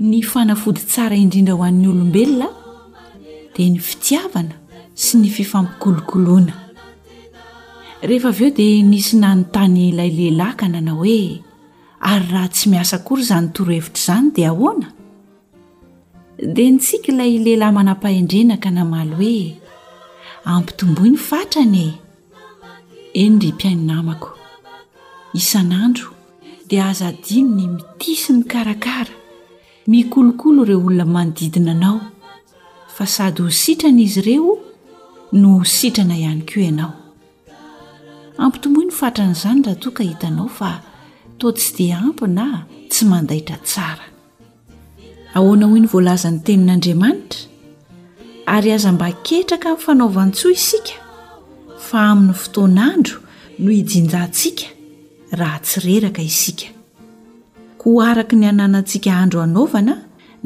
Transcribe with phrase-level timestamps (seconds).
[0.00, 2.48] ny fanafody tsara indrindra ho an'ny olombelona
[3.54, 4.56] dia ny fitiavana
[5.02, 6.54] sy ny fifampikolokoloana
[8.08, 11.20] rehefa avy eo dia nisynany tany ilay lehilahy ka nanao hoe
[12.12, 14.88] ary raha tsy miasa kory zany torohevitra izany dia ahoana
[16.54, 19.38] dia ntsika ilay lehilahy manam-pahindrena ka namaly hoe
[20.52, 21.86] ampitomboi ny fatranye
[23.22, 24.30] endry mpiaininamako
[25.36, 26.08] isan'andro
[26.68, 29.19] dia aza din ny mitiasy ny karakara
[29.90, 31.98] mikolokolo ireo olona manodidina anao
[32.94, 34.52] fa sady ho sitrana izy ireo
[35.40, 36.92] no ho sitrana ihany koa ianao
[38.42, 40.70] ampi tomboi ny fatran'izany raha toaka hitanao fa
[41.38, 42.46] toa tsy di ampy na
[42.90, 44.06] tsy mandahitra tsara
[45.36, 47.40] ahoana ho iny voalazan'ny tenin'andriamanitra
[48.54, 50.96] ary aza mba ketraka min'ny fanaovan-tsoa isika
[51.88, 53.16] fa amin'ny fotoanandro
[53.62, 54.66] no ijinjantsika
[55.40, 56.68] raha tsy reraka isika
[57.80, 59.98] ko araka ny ananantsika andro hanovanaa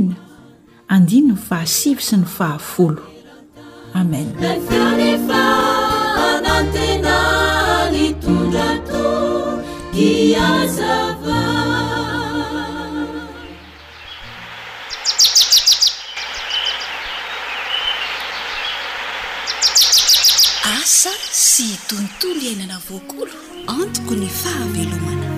[21.55, 23.35] sy tontolo iainana voakolo
[23.79, 25.29] antoko ny fahambelomana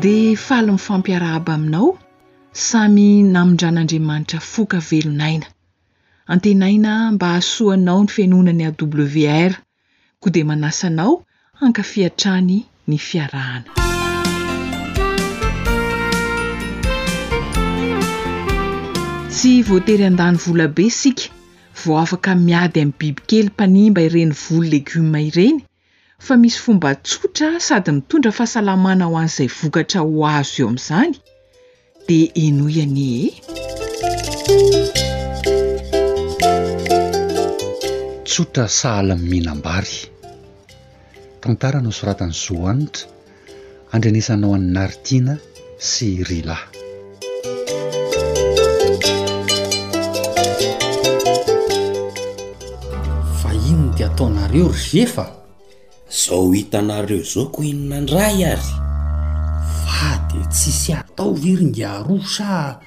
[0.00, 1.88] di fahalomny fampiaraa aby aminao
[2.66, 5.46] samy namindran'andriamanitra foka velonaina
[6.32, 9.52] antenaina mba ahasoanao ny fenonany awr
[10.20, 11.12] ko di manasanao
[11.64, 12.56] ankafiatrany
[12.88, 13.72] ny fiarahana
[19.32, 21.32] tsy voatery an-dany volabe isika
[21.82, 25.60] vao afaka miady amin'ny bibikely mpanimba ireny volo legioma ireny
[26.26, 31.12] fa misy fomba tsotra sady mitondra fahasalamana ho an'izay vokatra ho azo eo amin'izany
[32.06, 33.32] di enoiany e
[38.28, 39.96] tsotra sahala mihinambary
[41.40, 43.04] tantaranao soratany zoa anitra
[43.92, 45.32] andrinesanao any naritina
[45.90, 46.56] sy rila
[54.12, 55.26] ataonareo ry zefa
[56.28, 58.62] zao hitanareo zao ko inonandray ary
[59.86, 62.78] fa de tsisy atao viryngyaro sa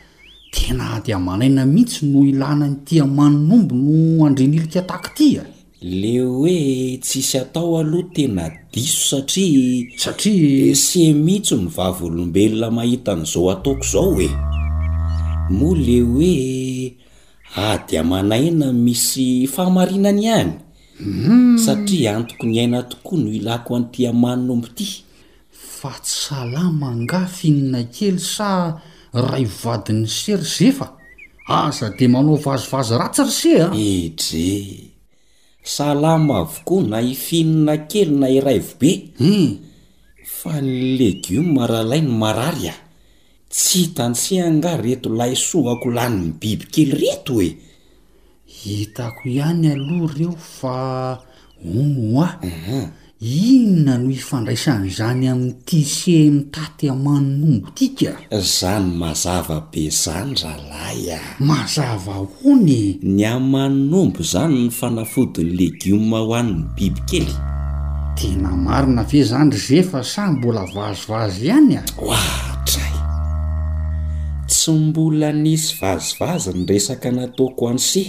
[0.53, 5.49] tena ady amanaina mihitsy no ilana ny tia manombo no andrinilika tako tia e?
[5.85, 6.57] le hoe
[7.01, 14.09] tsisy atao aloha tena diso satria satria se mitso ny vavolombelona mahitan' izao ataoko zao
[14.13, 14.29] oe
[15.57, 16.33] moa le hoe
[17.69, 20.51] ady amanaina misy fahamarinany hany
[20.99, 21.57] Hmm.
[21.59, 24.87] satria antoko ny aina tokoa no ilako antyamany no mpyity
[25.75, 28.49] fa tsy salama nga finona kely sa
[29.29, 30.85] rayovadiny sery zefa
[31.57, 33.71] ahsa di manao vazovazo ratsyryse ah?
[33.75, 34.51] edre
[35.63, 38.91] salama avokoa na ifinona kely na iraivo be
[39.21, 39.51] hmm.
[40.37, 42.79] fa ny legioma rahalai ny marary ao ah?
[43.53, 47.49] tsy hitansehanga reto lay sohako lanyny biby kely reto e
[48.69, 51.21] hitako ihany aloha ireo fa
[51.61, 52.29] ono a
[53.21, 58.13] inona no ifandraisan' zany amin'n'tiseny taty a manombo tika
[58.57, 61.19] zany mazava bezanyralay a
[61.49, 62.15] mazava
[62.51, 62.79] ony
[63.15, 67.31] ny a manombo zany ny fanafodiny legioma ho an'ny biby kely
[68.17, 72.95] tena marina ve zanydry ze fa sa mbola vazivazy ihany a oadray
[74.49, 78.07] tsy mbola nisy vazivazy ny resaka nataoko anceh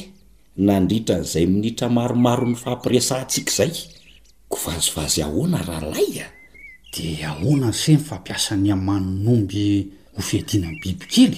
[0.57, 3.73] nandritra n'izay minitra maromaro ny fampiresa ntsika izay
[4.51, 6.29] ko vazovazy ahoana rahalay a
[6.93, 9.67] di ahoana se ny fampiasa ny amanonyomby
[10.17, 11.35] hofiadiana ny bibi kely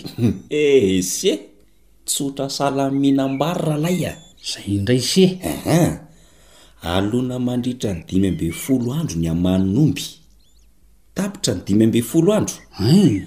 [0.48, 1.40] e s eh
[2.06, 4.12] tsotra salan mihinambary rahalay a
[4.50, 6.06] zay indray s eh aha
[6.96, 10.04] alona mandritra ny dimy ambe folo andro ny amanonomby
[11.14, 12.54] tapitra ny dimy ambe folo andro
[12.90, 13.24] eh.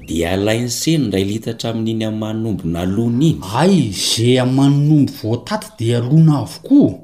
[0.00, 6.02] di alainy seny ray ilitatra amin'iny amanonombo na lona iny ay za amanonombo voataty dia
[6.02, 6.98] alona avokoa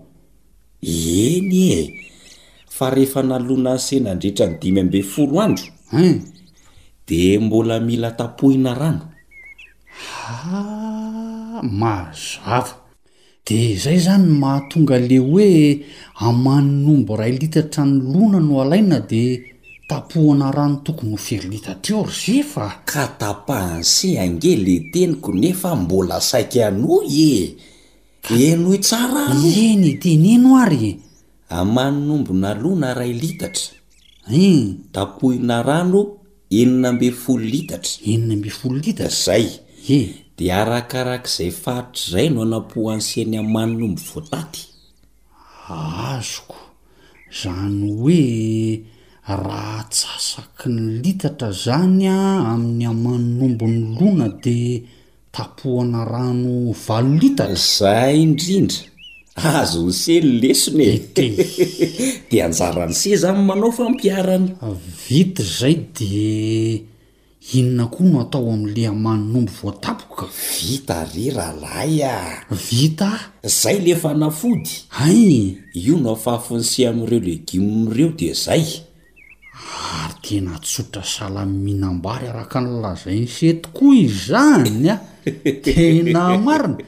[0.83, 1.81] eny e
[2.67, 6.23] fa rehefa nalona y sena ndritra ny dimy mbe folo andro en
[7.07, 9.07] di mbola mila tapohina rano
[10.27, 12.75] a ah, maazava
[13.47, 15.49] dia izay zany mahatonga le hoe
[16.27, 19.50] amanonombo ra litatra ny lona no alaina di
[19.91, 26.21] tapohana rano tokony ho fery litateor z fa ka tapahanse ange le teniko nefa mbola
[26.23, 27.35] saiky anoy e
[28.51, 31.01] enoy tsara noeny teneno ary
[31.59, 33.75] amaninyombo na lona ray litatra
[34.31, 34.47] e
[34.95, 36.01] tapohina rano
[36.61, 39.59] enina mbe folo litatra ennamb folo litatra zaye
[40.37, 44.63] de arakarak'izay fatra izay no anapoh ansiany hamaninyombo voataty
[45.67, 46.59] azoko
[47.43, 48.21] zany hoe
[49.37, 52.19] raha tsasaky ny litatra zany a
[52.55, 54.81] amin'ny hamano nombo ny lona dia
[55.35, 58.89] tapohana rano valo litata zay indrindra
[59.37, 61.25] azo nyseny lesina ete
[62.31, 64.55] de anjara ny seza n manao fampiarana
[65.09, 66.85] vita zay di
[67.59, 70.27] inona koa no atao amin'le amano nombo voatapoka
[70.59, 72.17] vita re rahalay a
[72.71, 73.11] vita
[73.47, 78.67] zay lefa nafody ay io no fahafonyse ami'ireo legiomireo di zay
[79.71, 84.97] ary tena tsotra salamihnambary araka nylazai nyseh tokoa izany a
[85.65, 86.85] tena marina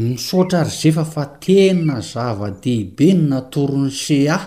[0.00, 4.44] misaotra ry zefa fa tena zava-dehibe ny natorin'ny se ah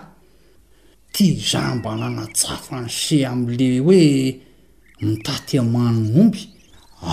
[1.14, 4.04] tia zamba nanatsafa nyse ami'le hoe
[5.04, 6.42] mitaty amanonomby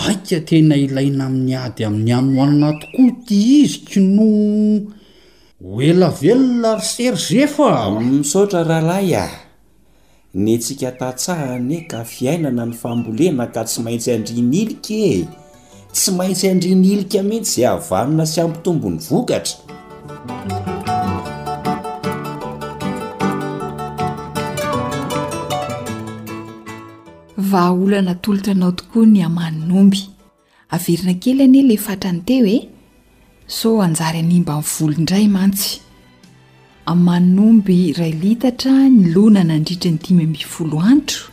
[0.07, 4.29] aika tena ilaina amin'ny ady amin'ny amn'nohanana tokoa tia iziki no
[5.63, 7.67] hoelavelona ry sery zefa
[8.01, 9.27] misaotra raharahy a
[10.35, 15.17] ny antsika tatsahane ka fiainana ny fambolena ka tsy maintsy handrinyilika e
[15.95, 19.55] tsy maintsy andriny ilika mihitsy zay e, avanina sy ampytombony vokatra
[27.51, 30.01] vahaolana tolotra anao tokoa ny amaninomby
[30.75, 32.57] averina kely ani ilay fatrany te oe
[33.57, 35.84] so anjary anymba inivoloindray mantsy
[36.93, 41.27] manomby ray litatra ny lonana andritra ny dimy mbifolo antro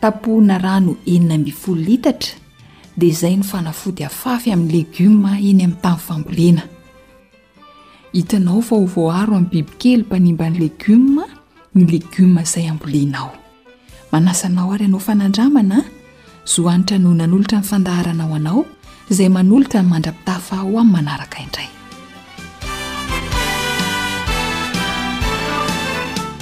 [0.00, 2.32] tapohana rano enina mbifolo litatra
[2.96, 6.64] de zay ny fanafody afafy amin'y legioma enyam'ytaibikeymanimbaiaoradaaay
[19.38, 21.58] alotra nymandrapitafaaanakaida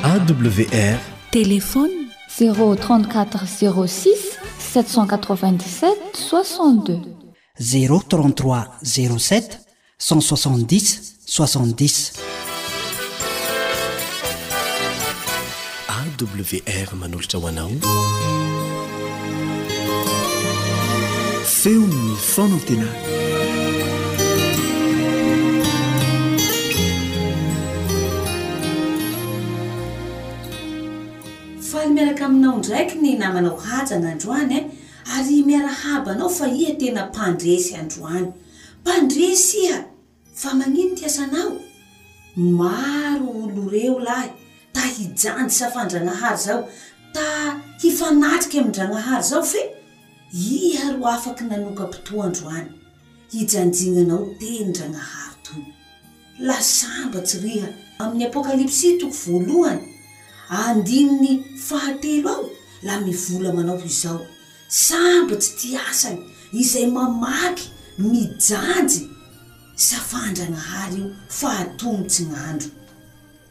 [0.02, 0.98] awr
[1.32, 4.18] télefôny034 06
[4.58, 5.90] 787
[6.28, 9.60] 62033 07
[9.98, 12.12] 16 6
[16.20, 17.70] wr manolotra hoanao
[21.44, 22.88] seo no son antena
[31.72, 34.66] fa y miaraky aminao ndraiky ny namanao hajan'androany e eh?
[35.14, 38.28] ary miara haba anao fa e iha tena mpandresyandroany
[38.80, 39.84] mpandresy ha
[40.34, 41.56] fa magnino tiasanao
[42.36, 44.30] maro olo reo lahy
[44.72, 46.68] ta hijanjy safandranahary zao
[47.12, 49.60] ta hifanatriky amindragnahary zao fe
[50.32, 52.70] iha ro afaky nanokapotoa androany
[53.30, 55.64] hijanjinanao tenyndragnahary toy
[56.40, 59.91] lasambatsy riha amin'ny apôkalipsy toko voalohany
[60.60, 62.50] andininy fahatelo ao
[62.82, 64.20] la mivola manao ho izao
[64.68, 66.18] sambatsy ti asany
[66.52, 67.68] izay mamaky
[67.98, 69.00] mijanjy
[69.88, 72.70] safandragnahary io fahatombotsy gn'andro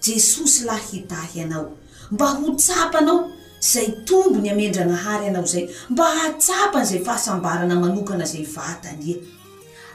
[0.05, 1.77] jesosy lah hitahy anao
[2.11, 3.31] mba ho tsapaanao
[3.71, 9.21] zay tombo ny amendragnahary anao zay mba hahtsapan' zay fahasambarana manokana zay vatania e.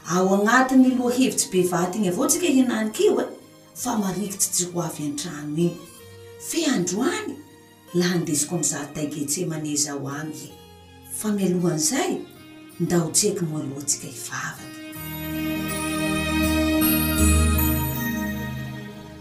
[0.09, 3.25] ao agnatiny loa hevitsy be vata igny avao atsika hiananykio e
[3.81, 5.95] fa marikitsy tsy ho avy an-tranony igny
[6.39, 7.35] fe androany
[7.93, 10.51] laha ndesiko amzataiketse manezaaho ami
[11.19, 12.13] fa mialohan' izay
[12.79, 14.73] ndahotsehaky moalohantsika hivavaky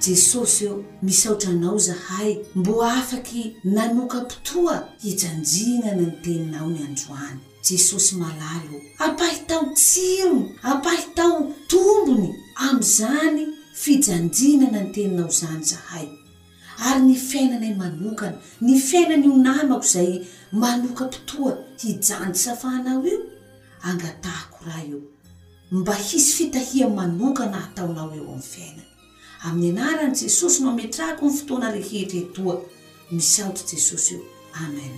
[0.04, 3.42] jesosy eo misaotra anao zahay mbo afaky
[3.76, 12.28] nanokapotoa hijanjinana ny teninao ny androany jesosy malalo apahitao tsiony apahitao tombony
[12.66, 13.42] am'izany
[13.82, 16.08] fijanjinana ny teninao zany zahay
[16.84, 23.20] ary ny fiainana manokana ny fiainany io nanako zay manokapitoa hijanjy safahanao io
[23.82, 25.00] angatahako raha eo
[25.72, 28.84] mba hisy fitahia manokana hataonao eo amin'ny fiainany
[29.48, 32.60] amin'ny anaran' jesosy no ametrahiko ny fotoana rehehtry etoa
[33.10, 34.20] mis aotr' jesosy io
[34.52, 34.92] amen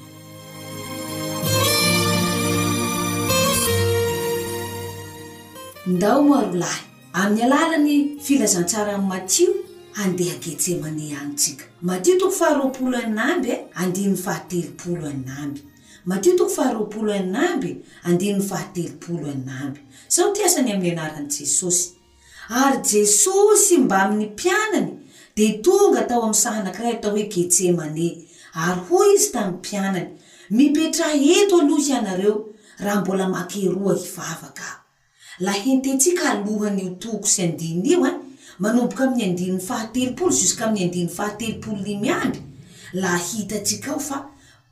[5.86, 6.82] ndao marolahy
[7.12, 15.62] amin'ny alanany filazantsara amatio andeha getsemane anyntsika matio toko faharoapolo anamby e, andinny fahatelopolo anamby
[16.04, 21.90] matio toko faharoapolo ainamby andinny fahatelopolo anamby zao ty asany amin'ny anaran' jesosy
[22.48, 24.92] ary jesosy mbamin'ny mpianany
[25.36, 28.06] dea tonga atao amin'ny saha nankiray tao hoe getsemane
[28.54, 30.06] ary hoy izy tamin'ny mpianany
[30.50, 32.36] mipetra eto alo ianareo
[32.84, 34.68] raha mbola makeroa hivavaka
[35.40, 38.18] la hententsika alohanyio toko sy andiny io ah,
[38.58, 42.38] manomboka ami'ny andin'y fahatelopol jisk'aminy fahatelopolny miady
[43.00, 44.18] la hitatsika ao fa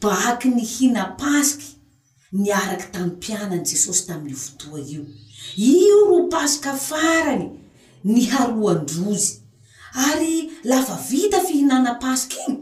[0.02, 1.70] baky ny hina pasiky
[2.42, 5.02] niaraky tamiy mpianany jesosy tamin'ny votoa io
[5.82, 7.44] io nopasika farany
[8.12, 9.32] ny haroandrozy
[10.08, 10.34] ary
[10.70, 12.58] lafa vita fihinana pasiky iny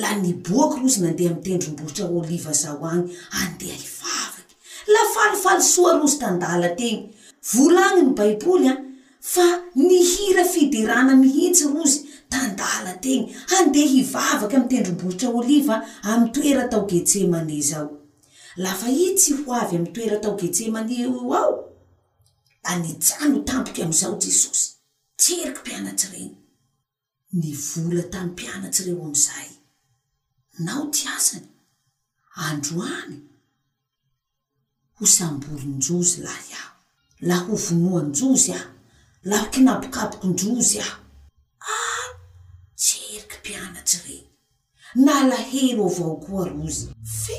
[0.00, 3.08] la niboaky rozy nandeha mitendromboitraoliva zao any
[3.40, 4.52] andeha hivavaky
[4.94, 6.98] lafalifalosoa rozy tandalateny
[7.52, 8.74] volaniny baiboly a
[9.22, 12.00] fa nihira fiderana mihitsy rozy
[12.32, 15.76] tandala teny handeha hivavaky amy tendrombohitra oliva
[16.12, 17.90] amy toera atao getsemane zao
[18.64, 21.54] lafa i tsy ho avy am toera atao getsemane eo ao
[22.64, 24.66] la nitsano tampoky am'izao jesosy
[25.20, 26.34] tseriky mpianatsy reny
[27.38, 29.50] ny vola tam mpianatsy reo amizay
[30.66, 31.48] nao ty asany
[32.48, 33.16] androany
[34.96, 36.68] ho samborynjozy lah iah
[37.28, 38.66] la ho vonoannjozy ao
[39.24, 40.94] laaraky nabokaboko ndrozy aho
[41.60, 42.08] a ah,
[42.76, 44.22] tseriky mpianatsy rey
[44.94, 46.86] na lahero avao koa rozy
[47.20, 47.36] fe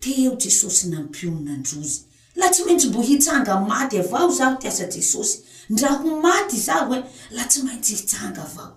[0.00, 2.00] teo jesosy nampionandrozy
[2.36, 5.38] la tsy maintsy mbo hitsanga maty avao zaho tiasa jesosy
[5.70, 8.76] ndra ho maty zaho e eh, la tsy maintsy hitsanga avao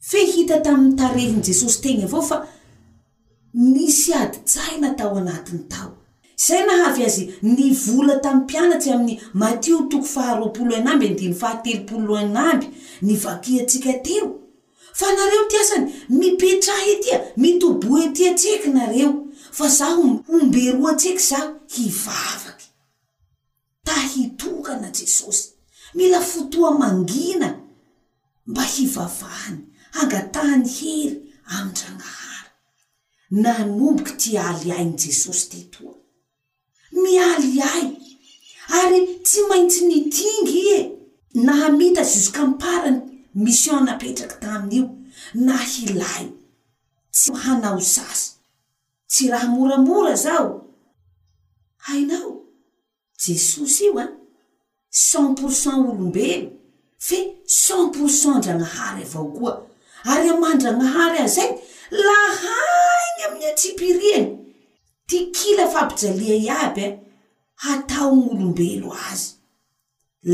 [0.00, 2.36] fe hita tamiy tarehiny jesosy tena avao fa
[3.54, 6.01] nisy ady tsai natao anatiny tao
[6.46, 12.66] zay nahavy azy ny vola tamin'y mpianatsy amin'ny matio toko faharoapolohin amby ndi my fahatelopoloanamby
[13.06, 14.24] ny vaki atsika tio
[14.98, 15.86] fa nareo ty asany
[16.18, 19.10] mipetrahy etya e, mitoboy ty atsiaky nareo
[19.56, 22.66] fa za ohomberoa atsiky zaho hivavaky
[23.84, 25.48] tahitokana jesosy
[25.94, 27.48] mila fotoa mangina
[28.46, 31.14] mba hivavahany hangatany hery
[31.54, 32.50] amindranahary
[33.30, 36.01] nanomboky ty aly ain' jesosy ty toa
[39.24, 40.78] tsy maintsy nitingy ie
[41.46, 43.00] nahamita zusq'mparany
[43.44, 44.86] mision napetraky tamin'io
[45.46, 46.24] nahilay
[47.16, 48.28] tsy mhanao sasy
[49.10, 50.46] tsy raha moramora zao
[51.86, 52.30] hainao
[53.22, 54.06] jesosy io a
[55.10, 56.48] cent pourcent olombelo
[57.06, 57.18] fe
[57.60, 59.52] cen pourcent ndragnahary avao koa
[60.12, 61.50] ary amandragnahary azay
[62.06, 64.26] lahainy aminy antsipiriany
[65.08, 66.98] ty kila fampijalia iaby e
[67.70, 69.30] atao m'olombelo azy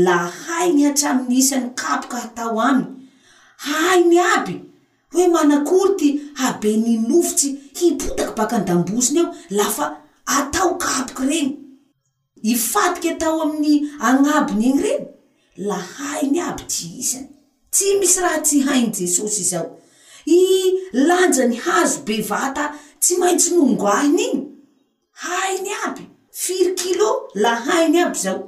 [0.05, 2.85] la hai ny hatraminy isany kapoka hatao ami
[3.67, 4.55] hainy aby
[5.13, 6.09] hoe manakorty
[6.47, 9.85] abe ninofotsy hipotaky baka andambosiny ao lafa
[10.25, 11.53] atao kapoky reny
[12.51, 15.05] ifatiky atao ami'ny agnabiny iny reny
[15.69, 17.27] la hainy aby tsy isany
[17.73, 19.67] tsy misy raha tsy hainy jesosy izao
[20.37, 20.39] i
[21.07, 22.63] lanjany hazo bevata
[22.99, 24.25] tsy maintsy mongahiny
[25.57, 26.08] inya
[26.41, 28.43] firy kilo lahainy aby zao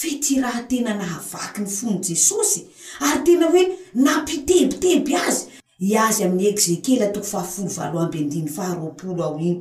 [0.00, 2.60] fety raha tena nahavaky ny fony jesosy
[3.04, 3.62] ahy tena hoe
[4.04, 5.42] nampitebiteby azy
[5.88, 9.58] iazy amin'ny ezekely atoko faafolo vao amby andy faaroaolo ao iny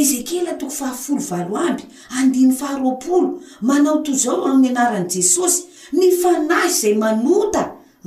[0.00, 1.84] ezekely atoko fahafolo valo amby
[2.16, 3.28] andiny faharoapolo
[3.66, 5.60] manao to zao amin'ny anaran' jesosy
[5.98, 7.62] ny fanahy zay manota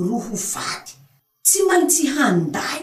[0.06, 0.92] ro ho vaty
[1.48, 2.80] tsy mantsy handay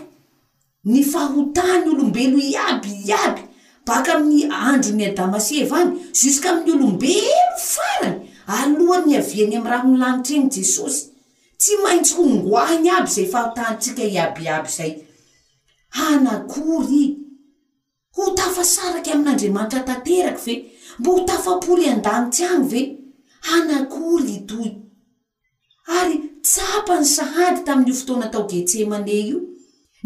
[0.91, 3.43] ny fahotany olombelo iaby iaby
[3.89, 8.19] baka amin'y andro ny adamasev any ska ami'ny olombeofarany
[8.61, 11.01] aloha ny aviany amyrahnlanitra iny jesosy
[11.63, 14.93] tsy maintsy hongoahiny aby zay fahtatsika iabab zay
[16.09, 17.05] anakoly
[18.17, 20.55] ho tafasaraky amin'andriamanitra tateraky ve
[21.01, 22.83] mba ho tafapoly andanytsy any ve
[23.51, 24.69] hanakoly toy
[26.01, 29.39] ary tsapany sahady tamin'io fotoanatao getse maneh io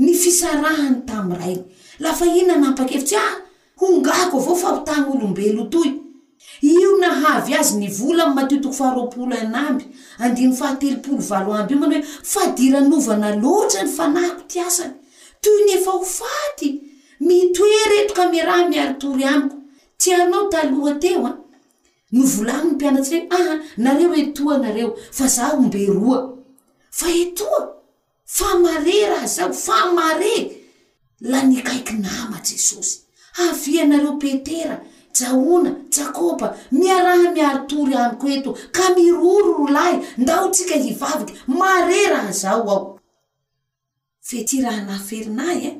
[0.02, 1.56] ny fisarahany tamray
[2.04, 3.16] lafa ionanampa-kevity
[3.88, 5.90] ongako avao fa ho tanyolombelo toy
[6.72, 9.08] io nahavy azy nivolamatiotoko
[11.48, 11.58] o
[12.32, 14.94] fadiranovanaloatsany fanahako ty asany
[15.42, 16.68] toy nyefa ho faty
[17.20, 19.56] mitoe reto ka myrah miaritory amiko
[19.98, 21.36] ty anao taloha teo a ah.
[22.12, 23.28] novolaniny mpianatsye
[23.76, 26.18] nareo etoa nareoa zaoberoa
[26.90, 27.62] fa etoa
[28.26, 30.36] famare rahazao famare
[31.20, 32.38] la nikaiky nama
[33.40, 42.06] avianareo petera jahona jakôba miaraha miarotory amiko eto ka mirororo lahy ndao tsika hivaviky mare
[42.12, 43.00] raha zao ao
[44.20, 45.76] fety raha nahaferinahy e eh?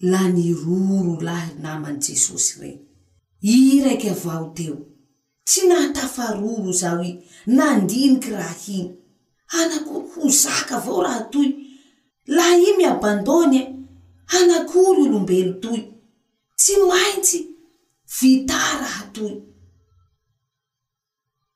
[0.00, 2.76] la niro ro lahy namanyi jesosy rey
[3.42, 4.76] i raiky avao teo
[5.44, 7.12] tsy nahatafaro ro zaho i
[7.46, 8.86] nandiniky rah hiy
[9.58, 11.48] anakoy ho zaka avao raha toy
[12.26, 13.72] laha i miabandonye eh?
[14.32, 15.93] hanak'ory olombelo toy
[16.56, 17.38] tsy maintsy
[18.20, 19.36] vitara ha toyy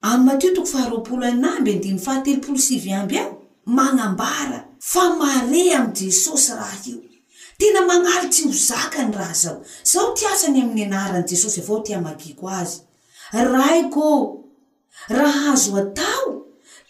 [0.09, 1.03] ammatio toko faharol
[1.35, 3.33] ina mby ndiy fahatelpolsivyamby aho
[3.77, 4.59] manambara
[4.93, 6.97] fa mare am' jesosy raha io
[7.59, 9.57] tena manñaly tsy ho zakany raha zao
[9.91, 12.77] zaho ti asany amin'ny anaaran' jesosy avao tia magiko azy
[13.53, 14.23] raikoo
[15.19, 16.27] raha azo atao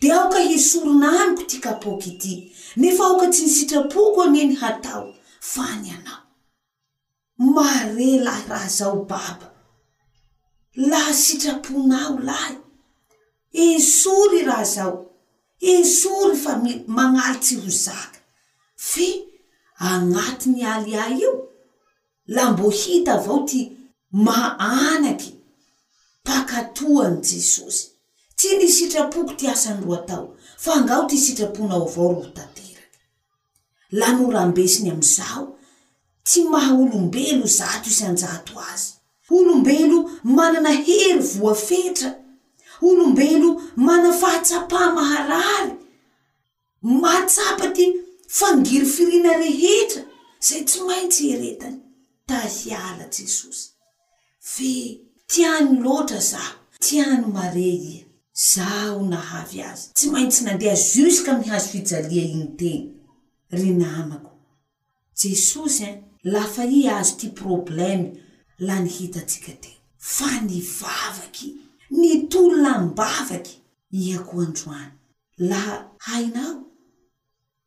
[0.00, 2.34] di aoka hisoronamiko ty kapôaky ity
[2.80, 5.04] nefa aoka tsy nisitrapoko aneny hatao
[5.52, 6.27] fa ny anao
[7.38, 9.50] marelahy raha zao baba
[10.76, 12.54] laha sitraponao lahy
[13.52, 14.96] esory raha zao
[15.72, 18.18] esory fa mily mañalytsy ho zaka
[18.90, 19.08] fe
[19.90, 21.32] añatinyaliay io
[22.34, 23.60] la mbo hita avao ty
[24.26, 25.32] maanaky
[26.26, 27.84] pakato a n' jesosy
[28.38, 30.26] tsy nisitrapoko ty asandro atao
[30.64, 32.76] fa ngao ty sitraponao avao ro tateraky
[34.00, 35.44] la norambesiny am'izao
[36.28, 38.90] tsy maha olombelo zato isy anjato azy
[39.36, 39.98] olombelo
[40.36, 42.10] manana hery voa fetra
[42.88, 43.50] olombelo
[43.86, 45.70] manaa fahatsapah maharary
[47.02, 47.84] mahatsapa ty
[48.38, 50.02] fangiry firina rehetra
[50.48, 51.78] zay tsy maintsy eretany
[52.28, 53.64] ta hiala jesosy
[54.52, 54.72] ve
[55.30, 57.60] tiany loatra zaho tiany mare
[57.94, 57.94] i
[58.52, 62.86] zaho nahavy azy tsy maintsy nandeha zuskua mi hazo fijalia iny tena
[63.58, 64.30] ry namako
[65.22, 65.92] jesosy e
[66.24, 68.10] lafa i azo ty problema
[68.58, 71.54] la nihitatsika ty fa nivavaky
[71.90, 73.58] nitoly lambavaky
[73.92, 74.92] ihako androany
[75.38, 76.62] laha hainao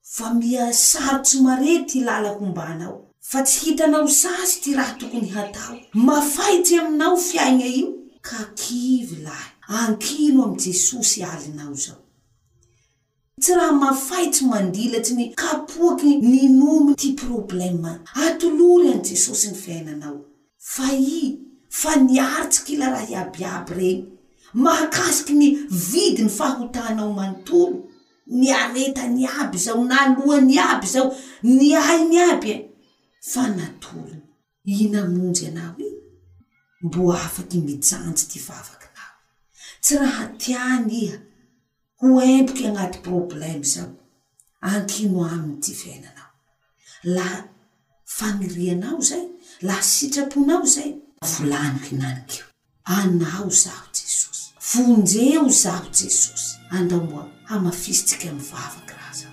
[0.03, 5.75] fa mia sarotsy mare ty lala hombanao fa tsy hitanao sasy ty raha tokony hataho
[5.93, 7.87] mafaitsy aminao fiaigna io
[8.21, 11.97] ka kivy lahy ankino am jesosy alinao zao
[13.41, 17.91] tsy raha mafaitsy mandilatsy ny kapoaky ni nomi ty problema
[18.25, 20.17] atololy an' jesosy ny fiainanao
[20.73, 21.21] fa i
[21.80, 24.01] fa niaritsykila rahy iabiaby reny
[24.63, 25.47] mahakasiky ny
[25.89, 27.77] vidy ny fahotanao manontolo
[28.39, 31.08] niaretany aby zao naloha ny aby zao
[31.58, 32.58] niainy aby e
[33.32, 34.21] fa natolony
[34.84, 35.91] inamonjy anaho i
[36.86, 39.10] mbo afaky mijantjy ty favakynah
[39.84, 41.17] tsy raha tiany iha
[42.01, 43.93] ho emboky agnaty problema zaho
[44.71, 46.31] ankino aminy divainanao
[47.15, 47.35] lah
[48.17, 49.25] fanirianao zay
[49.67, 50.91] laa sitraponao zay
[51.31, 52.45] volanohinanikio
[52.97, 59.29] anao zaho jesosy vonjeo zaho jesosy andaomoa amafisitsika amyvavaky rahza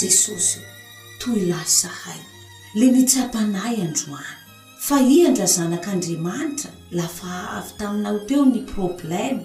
[0.00, 0.60] jesosy
[1.20, 2.22] toy lasahay
[2.80, 4.38] le mitsapanay androany
[4.86, 9.42] fa ia ndra zanak'andriamanitra lafa h avy taminao teo ny problema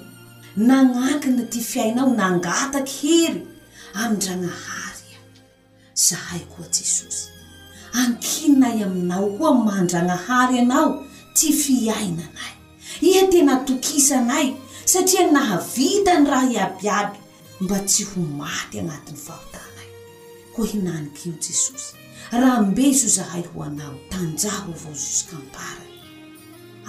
[0.69, 3.41] nagnakina ty fiainao nangataky hery
[4.01, 5.21] amindragnahary eo
[6.05, 7.23] zahay koa jesosy
[8.01, 10.89] ankininay aminao koa mandragnahary anao
[11.37, 12.53] ty fiainanay
[13.07, 14.47] iha tena tokisa anay
[14.91, 17.19] satria nahavitany raha iabiaby
[17.63, 19.87] mba tsy ho maty anatin'ny fahotanay
[20.53, 21.98] ko hinanik'iny jesosy
[22.31, 25.93] raha mbe zo zahay ho anao tanjaho avao jusqa mparany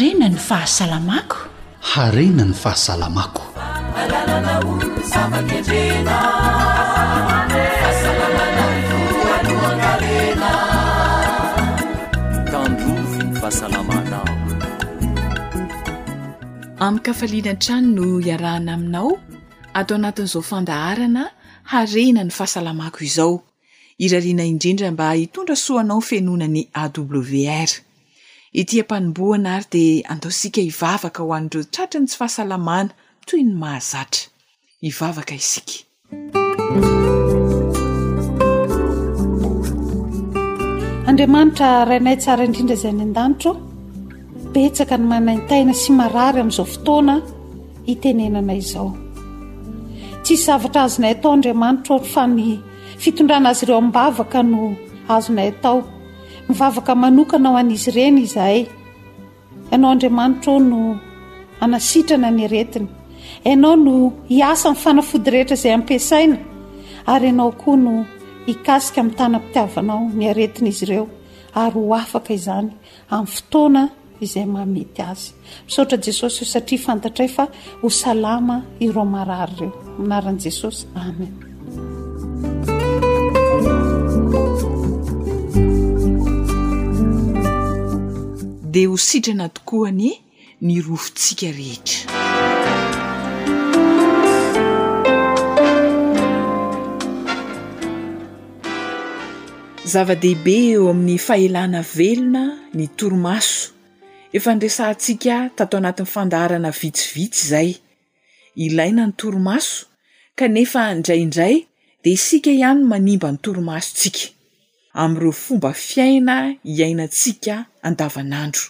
[0.00, 0.28] aakharena
[2.48, 2.56] ny fahasalamakohamin'ny
[17.04, 19.20] kafaliana ntrany no iarahna aminao
[19.78, 21.24] ato anatin'izao fandaharana
[21.76, 23.34] harena ny fahasalamako izao
[24.04, 27.89] irariana indrindra mba hitondra soanao finonany awr
[28.52, 32.90] ityampanimbo ana ary dia andaosika ivavaka ho an'ireo tratrany tsy fahasalamana
[33.28, 34.26] toy ny mahazatra
[34.88, 35.74] ivavaka isika
[41.12, 43.52] andriamanitra rainay tsara indrindra zay any an-danitro
[44.56, 47.14] betsaka ny manaintaina symarary amin'izao fotoana
[47.86, 48.88] hitenenanay izao
[50.24, 52.46] tsisy zavatra azonay atao andriamanitra ohatra fa ny
[53.06, 54.60] fitondrana azy ireo amibavaka no
[55.18, 55.78] azonay atao
[56.50, 58.64] mivavaka manokana ao an'izy ireny izhay
[59.70, 60.80] ianao andriamanitra o no
[61.64, 62.88] anasitrana ny aretiny
[63.46, 63.94] ianao no
[64.32, 66.36] hiasa nyfanafody rehetra izay ampiasaina
[67.12, 67.92] ary ianao koa no
[68.48, 71.06] hikasika amin'ny tanampitiavanao nyaretiny izy ireo
[71.62, 72.70] ary ho afaka izany
[73.14, 73.82] amin'ny fotoana
[74.26, 75.28] izay mamety azy
[75.68, 77.44] misaotra jesosy o satria fantatray fa
[77.82, 79.70] ho salama iro marary reo
[80.02, 81.32] minaran'i jesosy amen
[88.72, 90.10] de ho sitrana tokoany
[90.66, 92.18] ny rofontsika rehetra
[99.92, 102.44] zava-dehibe eo amin'ny fahelana velona
[102.76, 103.58] ny torimaso
[104.38, 107.70] efa ndrasantsika tatao anatin'ny fandaharana vitsivitsy izay
[108.66, 109.76] ilaina ny torimaso
[110.38, 111.56] kanefa ndraindray
[112.04, 114.22] de isika ihany n manimba ny torimasotsika
[115.02, 116.36] amin'ireo fomba fiaina
[116.78, 118.62] iainatsika andavanandro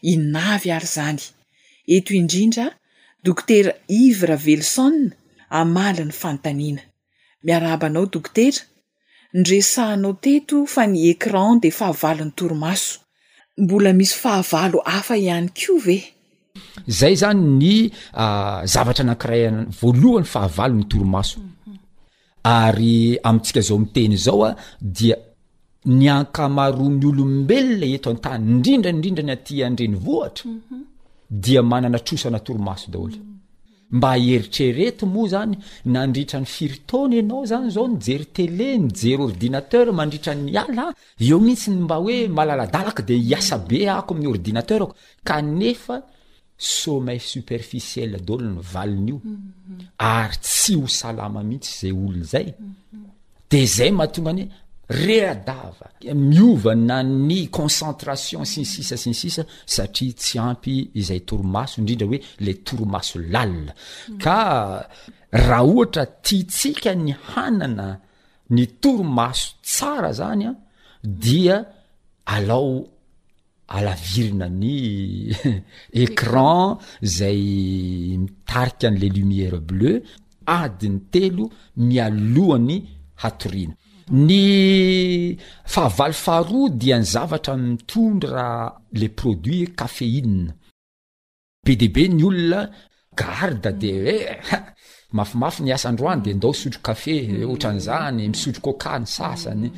[0.00, 1.20] inavy ary zany
[1.96, 2.66] eto indrindra
[3.24, 4.94] dokotera ivre vellison
[5.60, 6.82] amala ny fantanina
[7.44, 8.60] miarabanao dokotera
[9.40, 12.98] nresahanao teto fa ny écran de fahavalon'ny toromaso
[13.62, 15.98] mbola misy fahavalo hafa ihany ko ve
[16.98, 17.74] zay zany ny
[18.24, 19.42] ah, zavatra nankiray
[19.80, 21.78] voalohany fahavalo ny toromaso mhm.
[22.60, 22.94] ary
[23.28, 24.50] amintsika zao miteny zao a
[24.96, 25.16] dia
[25.86, 30.80] ny ankamaroa ny olombeloa eto an tany indrindraindrindra ny aty andreny vohatra mhm.
[31.42, 33.26] dia manana trosanatoromaso daolo mm.
[33.96, 35.54] mba heritrerety moa zany
[35.92, 40.84] nandritra n'ny firitony ianao zany zao ny jery tele ny jery ordinateur mandritrany ala
[41.24, 44.86] eo mihitsy mba hoe malaladalaka de hiasa be ako amin'y ordinateura
[45.28, 45.96] kanefa
[46.78, 49.30] somay superficiel daolo ny valinyio mhm.
[50.18, 53.02] ary tsy ho salama mihitsy zay olonzay mhm.
[53.50, 54.46] de zay mahatonga any
[54.90, 62.54] re adava miovana ny concentration sinsisa sinsisa satria tsy ampy izay toromaso indrindra hoe le
[62.64, 63.74] toromaso lalia
[64.22, 64.38] ka
[65.30, 68.00] raha ohatra tiatsika ny hanana
[68.54, 70.52] ny toromaso tsara zany a
[71.04, 71.56] dia
[72.24, 72.88] alao
[73.68, 74.78] alavirinany
[76.06, 80.02] écran zay mitarikaan'le lumière bleu
[80.46, 81.44] adiny telo
[81.76, 82.76] mialohany
[83.22, 83.74] hatoriana
[84.10, 90.52] ny fahavaly fahroa dia ny zavatra mitondra raha le produit he kafeine
[91.64, 92.62] be deabe ny olona
[93.16, 94.04] garde de mm.
[94.04, 94.74] hoea
[95.16, 97.44] mafimafy ny asandroany de andao sotro kafe mm.
[97.50, 99.76] ohatran'zany misotro kokany sasany mm.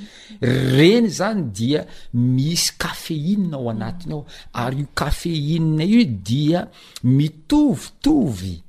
[0.76, 6.68] reny zany dia misy kafeina ao anatiny ao ary io kafe inina io dia
[7.04, 8.62] mitovitovy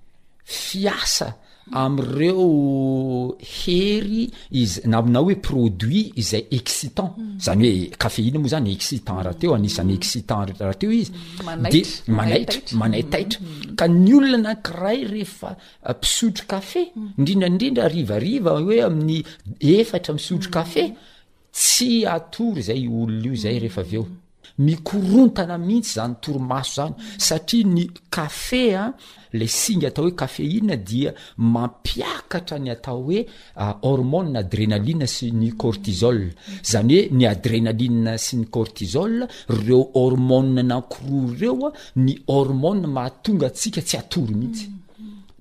[0.43, 1.35] fiasa
[1.71, 4.23] amreo hery
[4.61, 7.29] izy na amina hoe produit izay excitant hmm.
[7.45, 10.01] zany hoe cafeina moa zany excitant rahateo anisyany hmm.
[10.01, 11.83] excitant rahateo izy de
[12.15, 17.95] maair- manaytaitra ka ny olona nakiray rehefa uh, mpisotro kafe indrindraindrindra hmm.
[17.97, 19.19] rivariva hoe amin'ny
[19.79, 20.85] efatra misotro kafe
[21.57, 24.05] tsy atory zay olona io zay rehefa aveo
[24.59, 28.93] mikorontana mihitsy zany toromaso zany satria ny kafe a ah,
[29.33, 35.51] le singa atao hoe cafeina dia mampiakatra ny atao hoe ah, hormonea adrenaline sy ny
[35.55, 36.19] cortisol
[36.71, 37.87] zany oe ny adrenali
[38.17, 44.69] sy ny cortisol reo hormon nankoroa reoa ah, ny hormon mahatonga atsika tsy atory mihitsy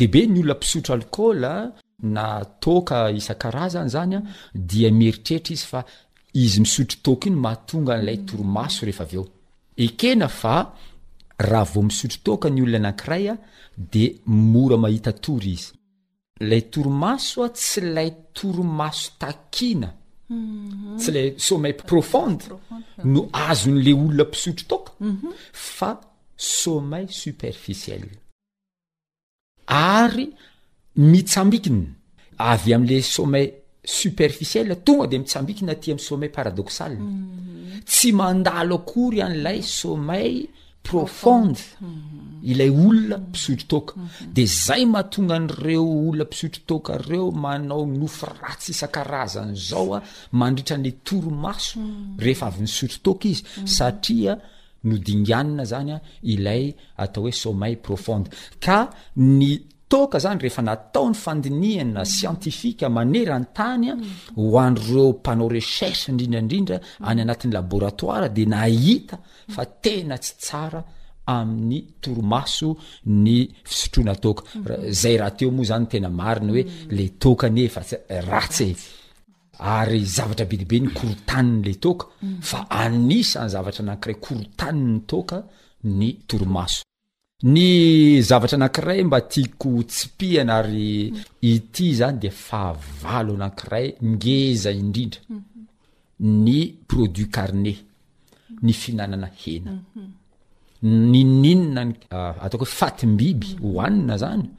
[0.02, 0.62] debe ny olna mm-hmm.
[0.62, 1.44] pisotro alkl
[2.16, 4.20] natoka isakarazany zanya
[4.70, 5.80] dia mieritretra izy fa
[6.44, 8.84] izymisotro tk ino mahatonga nla toaso
[11.44, 13.34] eaisotrtokany olona anakraya
[13.94, 14.04] de
[14.54, 15.72] mora mahita tory izy
[16.42, 19.94] lay toromasoa tsy lay toromaso takina
[20.30, 20.98] mhm.
[20.98, 22.46] tsy lay somay profonde
[23.04, 25.30] no azon'le olona pisotro toka mhm.
[25.76, 25.92] fa
[26.38, 28.04] somay superficiel
[29.68, 30.28] ary
[30.98, 31.86] mitsambikina
[32.52, 33.46] avy amle somay
[33.86, 37.82] superficiel tonga de mitsambikina ti amy somay paradoxale mhm.
[37.90, 40.32] tsy mandalo akory ian'lay somay
[40.84, 42.44] profonde mhm.
[42.44, 43.26] ilay olona mhm.
[43.34, 44.34] pisitro toka mhm.
[44.36, 50.04] de zay mahatongan'reo olona pisitro toka reo manao nofo ratsyisan-karazany zao a ah,
[50.40, 51.80] mandritran'le toro maso
[52.24, 53.44] rehefa avy n'ny sitro toka izy
[53.76, 54.34] satria
[54.88, 56.02] no dinganna zany a ah,
[56.34, 56.66] ilay
[57.04, 58.28] atao hoe somay profonde
[58.64, 58.80] ka
[59.38, 59.52] ny
[60.12, 62.06] ta zany rehefa nataony fandiniana mm.
[62.06, 64.04] sientifika manerantanya mm.
[64.36, 67.06] hoandreo mpanao recerche indrindrandrindra mm.
[67.08, 69.18] any anatn'ny laborator de nahita
[69.56, 70.82] fa tena tsy tsara
[71.28, 72.70] amin'ny torimaso
[73.06, 73.36] ny
[73.70, 75.20] fisotronatkazay mm-hmm.
[75.20, 76.64] raha teomoa zanytena mainy oe
[76.98, 78.76] le tkanyefary
[79.96, 80.06] e.
[80.16, 82.06] zavatrabidibe ny korotannyle tka
[82.50, 85.38] fa anisany zavatranakiray kortannytka
[85.84, 86.82] ny toaso
[87.44, 95.20] ny zavatra anankiray mba tiako tsipihana ary ity zany de fahavalo anakiray ngeza indrindra
[96.20, 97.74] ny produit carne
[98.64, 99.72] ny fihinanana hena
[101.12, 104.50] nininnanataoko ah, hoe fatim-biby hoanina zany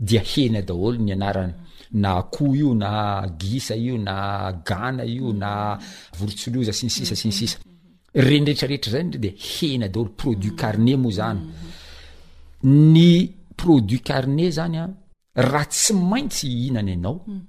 [0.00, 2.90] dia henadaolonyanaoho io na
[3.40, 4.16] gs io na
[4.66, 11.40] an io navorontsoloza sinsisa sinsisrendretrarehetra zay re de hena daolo produit carne moa zany
[12.62, 14.90] ny produit carne zany a
[15.36, 17.40] raha tsy maintsy hihinana ianao mm.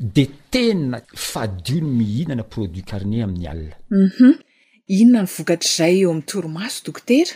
[0.00, 4.34] de tena fahdio ny mihinana produit carne amin'ny alinam mhm.
[4.88, 7.34] inona ny vokatra zay eo ami'y toromaso dokotera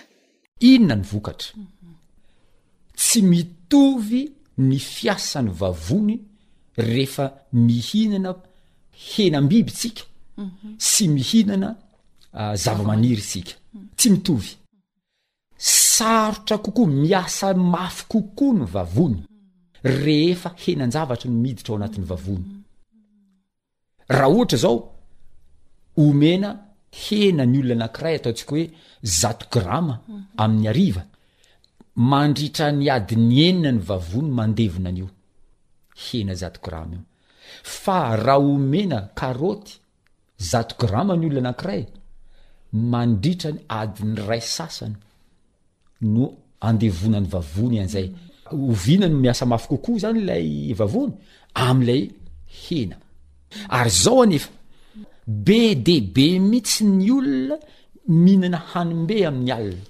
[0.60, 1.50] inona ny vokatra
[2.96, 6.20] tsy mitovy ny fiasan'ny vavony
[6.76, 8.34] rehefa mihinana
[9.14, 10.02] henam-biby itsika
[10.36, 10.76] mhm.
[10.78, 11.76] sy mihinana
[12.32, 13.88] ah, zavamaniry isika mm.
[13.96, 14.50] tsy mitovy
[15.96, 19.18] sarotra kokoa miasa mafy kokoa ny vavony
[20.04, 22.44] rehefa henanjavatra ny miditra ao anatin'ny vavony
[24.16, 24.76] raha ohatra zao
[26.04, 26.48] omena
[27.02, 28.64] henany olono anakiray ataontsika hoe
[29.20, 29.94] zato grama
[30.44, 31.02] amin'ny ariva
[32.12, 35.08] mandritrany adiny enina ny vavony mandevonany io
[36.04, 37.02] hena zato grama io
[37.82, 39.72] fa raha omena karoty
[40.50, 41.82] zato grama ny olono anakiray
[42.92, 44.96] mandritrany adiny ray sasany
[46.02, 46.24] no
[46.60, 48.10] andevonany vavony anzay
[48.52, 51.12] ovinany miasa mafy kokoa zany lay vavony
[51.54, 52.02] amilay
[52.68, 54.50] henaaryaoaefa
[55.46, 57.56] be dbe mihitsy ny olona
[58.08, 59.84] mihinana hanimbe amin'ny alina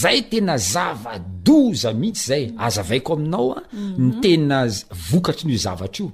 [0.00, 3.58] zay tena zavadoza mihitsy zay azavaiko aminaoa
[3.98, 4.20] ny mhm.
[4.22, 4.58] tena
[5.10, 6.06] vokatry nyo zavatra io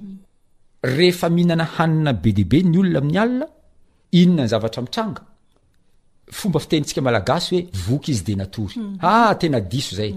[0.83, 3.45] rehefa mihinana hanina be dbe ny olona amin'ny alina
[4.19, 5.21] inona ny zavatra mitranga
[6.31, 10.13] fomba fitenintsika malagasy hoe vok izy denator ahtenso ay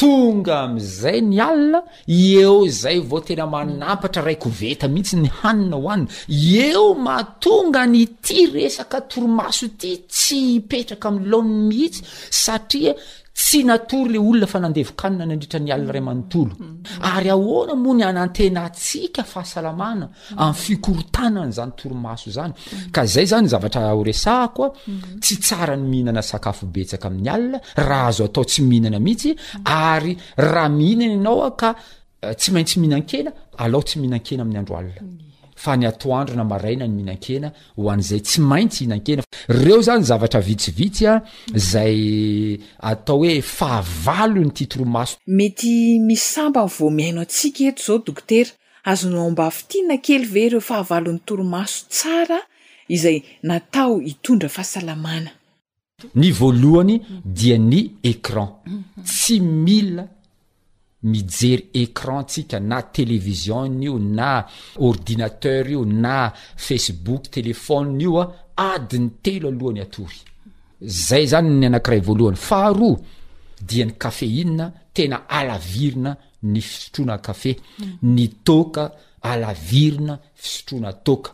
[0.00, 6.08] tonga amizay ny alina eo zay vao tena manapatra raiko oveta mihitsy ny hanina hoanina
[6.64, 12.00] eo maatonga ny ty resaka torimaso ty tsy hipetraka amilaonny mihitsy
[12.42, 12.92] satria
[13.40, 16.52] tsy natory le olona fanandevikanina ny andritra ny alina ray amanontolo
[17.08, 22.52] ary ahoana moa ny anantena tsika fahasalamana amin'ny fikorotanana zany toromaso zany
[22.92, 24.68] ka zay zany zavatra horesahakoa
[25.24, 29.32] tsy tsara ny mihinana sakafo betsaka amin'ny alina raha azo atao tsy miihinana mihitsy
[29.64, 30.14] ary
[30.50, 31.68] raha mihinana ianao a ka
[32.22, 35.00] eh, tsy maintsy mihinan-kena alao tsy mihinan-kena amin'ny andro alina
[35.62, 39.22] fa ny atoandro na maraina ny mihina-kena ho an'izay tsy maintsy hina-kena
[39.60, 41.20] reo zany zavatra vitsivitsya
[41.70, 45.72] zay atao hoe fahavalo nyity toromaso mety
[46.06, 48.50] misy samba nyvo miaino antsika eto zao dokotera
[48.90, 52.40] azonao mba fy ti na kely ve ireo fahavalon'ny toromaso tsara
[52.96, 55.30] izay natao hitondra fahasalamana
[56.16, 57.80] ny voalohany dia ny
[58.12, 58.48] écran
[59.04, 60.08] tsy mila
[61.02, 68.18] mijery écran tsika na télévision iny io na ordinateur io na facebook télefonina io
[68.54, 70.18] a adiny telo alohany atory
[70.80, 73.00] zay zany ny anankiray voalohany faharoa
[73.68, 77.96] dian'ny kafeinia tena alavirina ny fisotroana kafe hmm.
[78.14, 81.30] ny toka alavirina fisotroana toka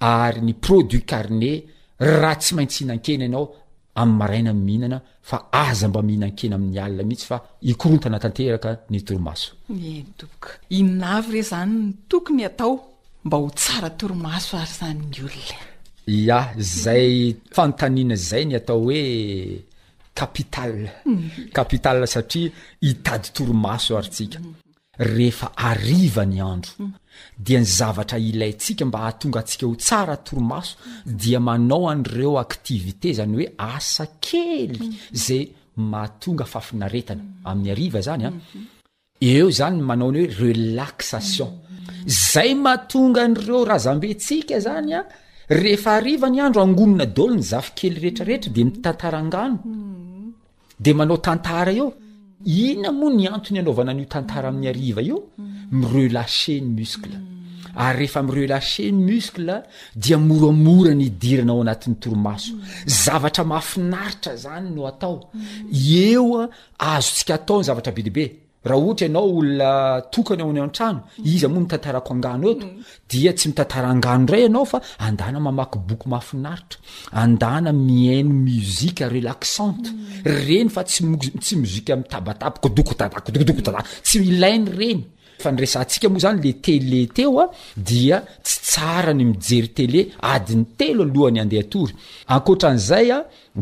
[0.00, 1.64] ary ny produit carnet
[1.98, 3.52] raha tsy maintsyhinan-keny anao
[4.00, 7.36] ami'y maraina mihinana fa aza mba mihinan-keny amin'ny alna mihintsy fa
[7.72, 9.50] ikorontana tanteraka ny torimaso
[9.90, 12.72] e topoka inavy re zanyny tokony atao
[13.26, 15.58] mba ho tsara torimaso ary zany ny olona
[16.26, 16.38] ya
[16.82, 17.14] zay
[17.56, 18.98] fanotaniana zay ny atao hoe
[20.18, 21.50] kapitale mhm.
[21.58, 22.50] kapitale satria
[22.84, 24.52] hitady torimaso ary tsika mhm.
[24.98, 26.92] rehefa arivany andro mm.
[27.38, 30.76] dia ny zavatra ilayntsika mba hahatonga atsika ho tsara toromaso
[31.06, 34.94] dia manao anreo activité zany hoe asa kely mm.
[35.26, 37.32] zay mahatonga fafinaretana mm.
[37.48, 38.32] amin'ny ariva zany a ah.
[38.32, 38.66] mm-hmm.
[39.34, 42.14] eo zany manao ny hoe relaxation mm-hmm.
[42.32, 45.10] zay mahatonga an'reo rahazambentsika zanya ah.
[45.60, 50.30] rehefa arivany andro angonona dolo ny zafy kely rehetrarehetra de mitantarangano mm-hmm.
[50.84, 51.88] de manao tantara eo
[52.46, 55.44] inona moa ny antony anaovana n'io tantara amin'ny ariva io mm.
[55.80, 57.16] mire lache ny muskle
[57.84, 59.56] ary rehefa mire lache ny muskle
[60.02, 62.60] dia moramora ny idiranao anatin'ny toromaso mm.
[63.04, 65.16] zavatra mahafinaritra zany no atao
[66.12, 66.42] eoa
[66.90, 68.26] azo tsika ataony zavatra be dibe
[68.64, 71.24] raha ohatra ianao olona tokany ao any antrano mhm.
[71.28, 72.80] izy moa mitatarako angano eto mhm.
[73.08, 76.78] dia tsy mitantaraangano ray ianao fa andana mamaky boky mafinaritra
[77.22, 80.24] andana miano mozika relaxante mhm.
[80.24, 85.02] reny fa tsy mo tsy mozika mtabataba kodoko tata kodokodoko data tsy milainy reny
[85.42, 87.46] fa nyresantsika moa zany le tele teo a
[87.88, 90.00] dia tsy tsara ny mijery tele
[90.34, 91.94] adiny telo alohany andeha tory
[92.36, 93.18] ankoatran'izay a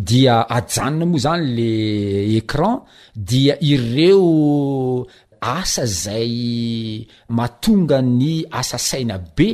[0.09, 1.71] dia ajanona moa zany le
[2.39, 2.75] écran
[3.31, 4.23] dia ireo
[5.59, 6.33] asa zay
[7.39, 9.49] matonga ny asa saina be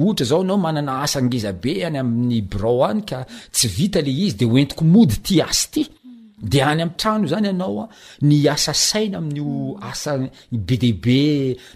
[0.00, 3.18] ohatra zao anao manana asa angeza be any amin'ny brou any ka
[3.54, 5.82] tsy vita le izy de hoentiko mody ty asy ty
[6.42, 7.88] de any amtrano zany anaoa
[8.22, 10.18] ny asa saina amin'io asa
[10.52, 11.20] be d be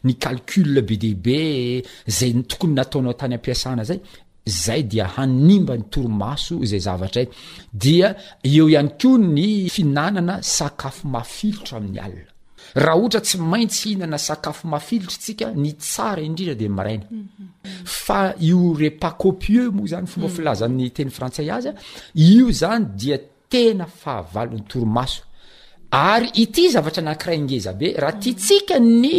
[0.05, 4.01] ny calcul b dbe zay tokony nataonao tany ampiasana zay
[4.47, 7.29] zay dia hanimba ny torimaso zay zavatray
[7.73, 15.67] dia eo iany ko ny fihinanana sakafo mafilotra amin'ny alinarahohata tsy aintsyhihinna sakafomafilitra tsika n
[15.67, 16.97] idrindra deaa
[17.85, 20.91] fa io repa copieu moa zany fombafilazany mm.
[20.95, 21.67] teny frantsay az
[22.15, 23.19] io zany dia
[23.53, 25.21] tena fahavalon'ny toromaso
[26.13, 29.17] ary ity zavatra nankirayngezabe raha tiatsika ny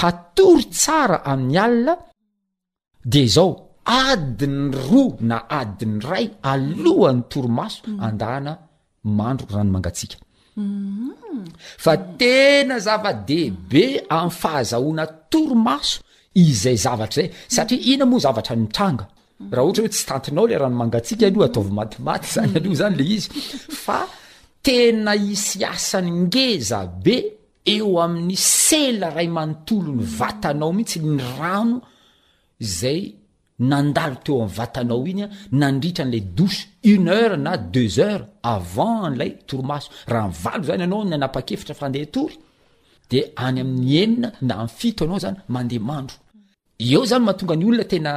[0.00, 1.94] hatory tsara amin'ny alina
[3.12, 3.48] de zao
[4.08, 8.52] adiny roa na adiny ray alohan'ny toromaso andana
[9.18, 10.16] mandro ranomangatsiaka
[11.84, 13.84] fa tena zava-de be
[14.18, 15.96] am'y fahazahoana toromaso
[16.44, 19.04] izay zavatra zay satria ina moa zavatramira
[19.40, 20.50] raha ohata hoe tsy tantinao mm.
[20.50, 24.00] le ranomangatsika alo ataovamatimaty zany ali znyle izfa
[24.62, 27.16] tena isy asanyngezabe
[27.74, 31.76] eo amin'ny sela ray manontolo ny vatanao mihitsy ny rano
[32.80, 33.00] zay
[33.58, 35.28] nandalo teo ami'y vatanao iny a
[35.60, 36.60] nandritra n'la dosy
[36.94, 41.74] une heure na deux heure avant nlay torimaso raha ny valo zany anao ny anapa-kefitra
[41.80, 42.36] fandeha tory
[43.10, 46.16] de any amin'ny enina na a fito anao zany mandeamandro
[46.92, 48.12] eo zany mahatonga ny olona tena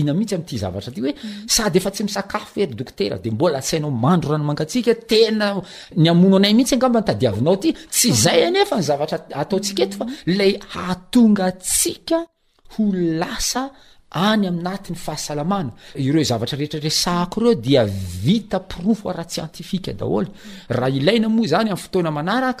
[0.00, 1.20] ina mintsy amty zavatra ty oe mhm.
[1.54, 8.58] sady efa tsy misakafo eydoktera de mbola atsainao mandro ranomangatsikatenanyamono anay mihitsy angamba ntadiinaotyayae mhm.
[10.82, 12.22] angaik mhm.
[12.76, 12.84] ho
[13.22, 13.62] lasa
[14.26, 17.84] any aminatny fahasalamana ireo zavatra rehetraresahko reo dia
[18.24, 20.26] vita profoara tsientifika daol
[20.70, 22.60] raha ilainamoa zany amftoana narak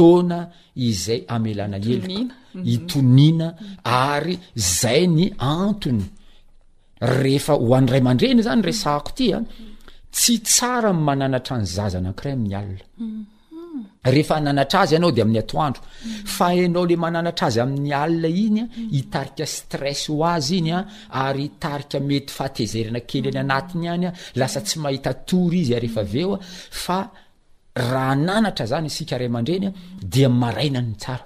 [0.00, 0.40] tona
[0.88, 2.14] izay amelana elok
[2.74, 3.76] itonina mhm.
[4.06, 4.34] ary
[4.78, 5.24] zay ny
[5.60, 6.06] antony
[7.22, 9.40] refa hoaray dreny anyayaole az ai'yaa
[18.46, 19.44] iny ah, itaika
[19.92, 24.10] es o azy iny a ah, ary itaika mety fahatezerina kely any anatiny any a
[24.10, 26.38] ah, lasa tsy mahita tory izy areefa veoa
[26.84, 26.98] fa
[27.92, 29.72] raha nanatra zany isikaray aman-dreny a
[30.12, 31.24] dia marainany tsara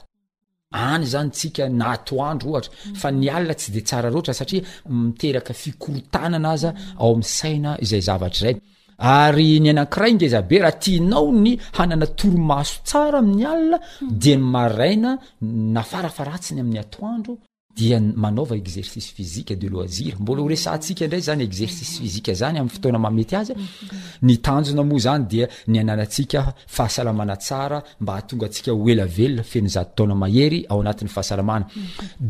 [0.92, 4.62] any zany tsika naatoandro ohatra fa ny alina tsy de tsara reohatra satria
[5.02, 6.70] miteraka fikorotana ana aza
[7.02, 8.54] ao aminy saina izay zavatra zay
[9.24, 13.78] ary ny anakirayinge zabe raha tianao ny hanana toromaso tsara amin'ny alina
[14.22, 15.10] dia ny maraina
[15.76, 17.32] nafarafaratsiny amin'ny atoandro
[18.16, 23.44] manoexercieiadeloimbola hoenika nray zany eeifia zany am'nyfoanamametya
[24.22, 25.46] noaoa ny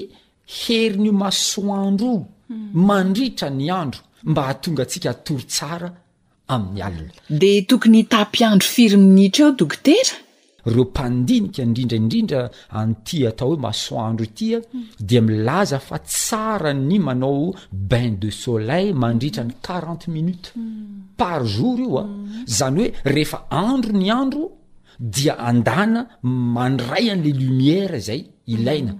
[0.62, 2.14] heri nyomaso andro
[2.48, 2.70] Hmm.
[2.88, 5.88] mandritra ny andro mba hatonga atsika atory tsara
[6.54, 7.06] amin'ny alia
[7.42, 10.14] de tokony tapy andro firy minitra eo dokotera
[10.72, 12.40] reo mpandinika indrindraindrindra
[12.80, 14.58] antya atao hoe masoandro itya
[15.08, 17.46] dia milaza fa tsara ny manao
[17.90, 20.68] bain de soleil mandritra ny quarante minute hmm.
[21.20, 22.44] par jour io a hmm.
[22.58, 23.38] zany hoe rehefa
[23.68, 24.44] andro ny andro
[25.14, 26.00] dia andana
[26.56, 28.20] mandray an'la lumièra zay
[28.54, 28.92] ilaina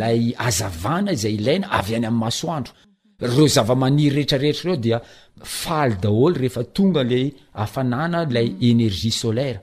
[0.00, 2.72] lay azavana zay ilaina avy any am'ny masoandro
[3.18, 5.00] reo zava-maniry rehetrarehetra reo dia
[5.42, 9.60] faly daholo rehefa tonga le afanana lay energie solaira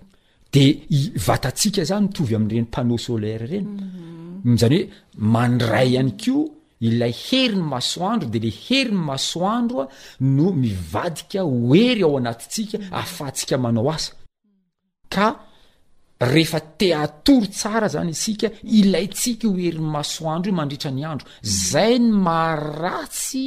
[0.51, 4.57] de ivatantsika zany mitovy amin''ireny paneau solaira reny mhm.
[4.59, 4.87] zany hoe
[5.35, 6.35] mandray ihany ko
[6.87, 9.87] ilay heri ny masoandro de le heriny masoandro a
[10.35, 14.11] no mivadika hoery ao anatytsika ahafantsika manao asa
[15.13, 15.25] ka
[16.23, 21.39] rehefa teatory tsara zany isika ilaytsika io herimasoandro io mandritra ny andro mm.
[21.69, 23.45] zay ny maratsy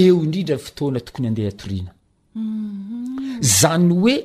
[0.00, 1.92] eo indrindra ny fotoana tokony andeha atoriana
[2.38, 3.40] Mhm.
[3.56, 4.16] zany hoe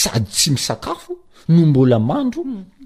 [0.00, 1.12] sady tsy misakafo
[1.52, 2.40] no mbola mandro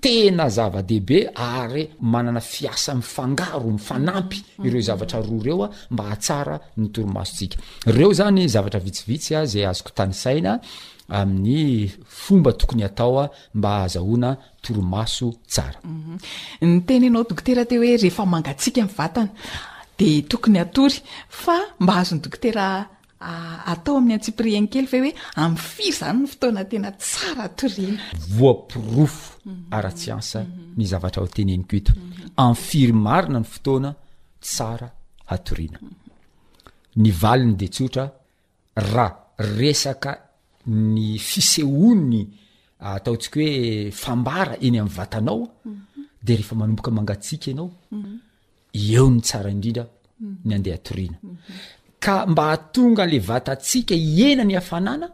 [0.05, 6.89] tena zava-dehibe ary manana fiasa mifangaro mifanampy ireo zavatra roa reo a mba hahtsara ny
[6.93, 10.61] torimaso tsika reo zany zavatra vitsivitsya zay azoko tanysaina
[11.09, 16.17] amin'ny fomba tokony atao a mba azahoana torimaso tsara mhm.
[16.61, 19.33] ny tena ianao dokotera teo hoe rehefa mangatsika m vatana
[19.99, 22.67] de tokony atory fa mba hazony dokotera
[23.27, 28.05] Ah, atao amin'ny antsiprin kely fae hoe amiy firy zany ny fotoana tena tsara atoriana
[28.37, 29.63] voapirofo mhm.
[29.77, 30.75] ara-tsy ansa mhm.
[30.77, 32.35] ny zavatra tenenyko eto mhm.
[32.43, 33.91] amiy firy marina ny fotoana
[34.45, 34.89] tsara
[35.37, 38.05] atorianany valiny de tsotra
[38.93, 39.11] raa
[39.59, 40.13] resaka
[40.95, 42.23] ny fisehonny
[42.85, 45.43] ah, ataotsika hoe fambara eny ami'ny vatanao
[46.27, 47.71] de rehefa manomboka mangatsiaka anao
[48.93, 49.85] eo ny tsara indrindra
[50.47, 51.19] ny andeha atoriana
[52.05, 55.07] ka mba hatonga nle vatatsika iena ny afanana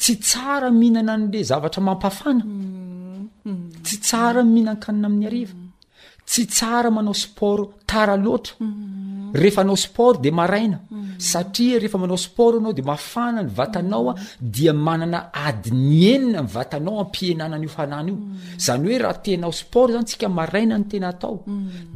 [0.00, 2.44] tsy tsara mihinana an'le zavatra mampafana
[3.84, 5.54] tsy tsara mihinankanina amin'ny ariva
[6.28, 8.54] tsy tsara manao sport taraloatra
[9.40, 10.78] rehefa nao sport de maraina
[11.30, 14.14] satria rehefa manao sport anao de mafanany vatanao a
[14.54, 15.18] dia manana
[15.48, 18.16] adiny enina ny vatanao ampianananyiofanana io
[18.64, 21.36] zany hoe raha tenao sport zany tsika maraina ny tena atao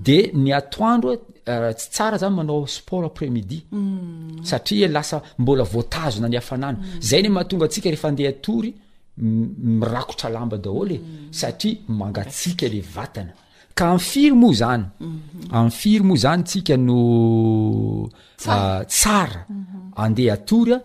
[0.07, 1.19] de ny atoandro a
[1.49, 3.57] Euh, tsy tsara zany manao sport aprè midi
[4.47, 6.79] satria lasa mbola voatazona ny afanana
[7.09, 8.71] zay ny mahatonga atsika rehefa andeha atory
[9.81, 10.97] mirakotra lamba daole
[11.33, 13.33] satria mangatsika le vatana
[13.77, 14.85] ka anyfiry moa zany
[15.57, 16.99] an'y firy moa zany tsika no
[18.95, 20.79] tsara ah, andeha atory a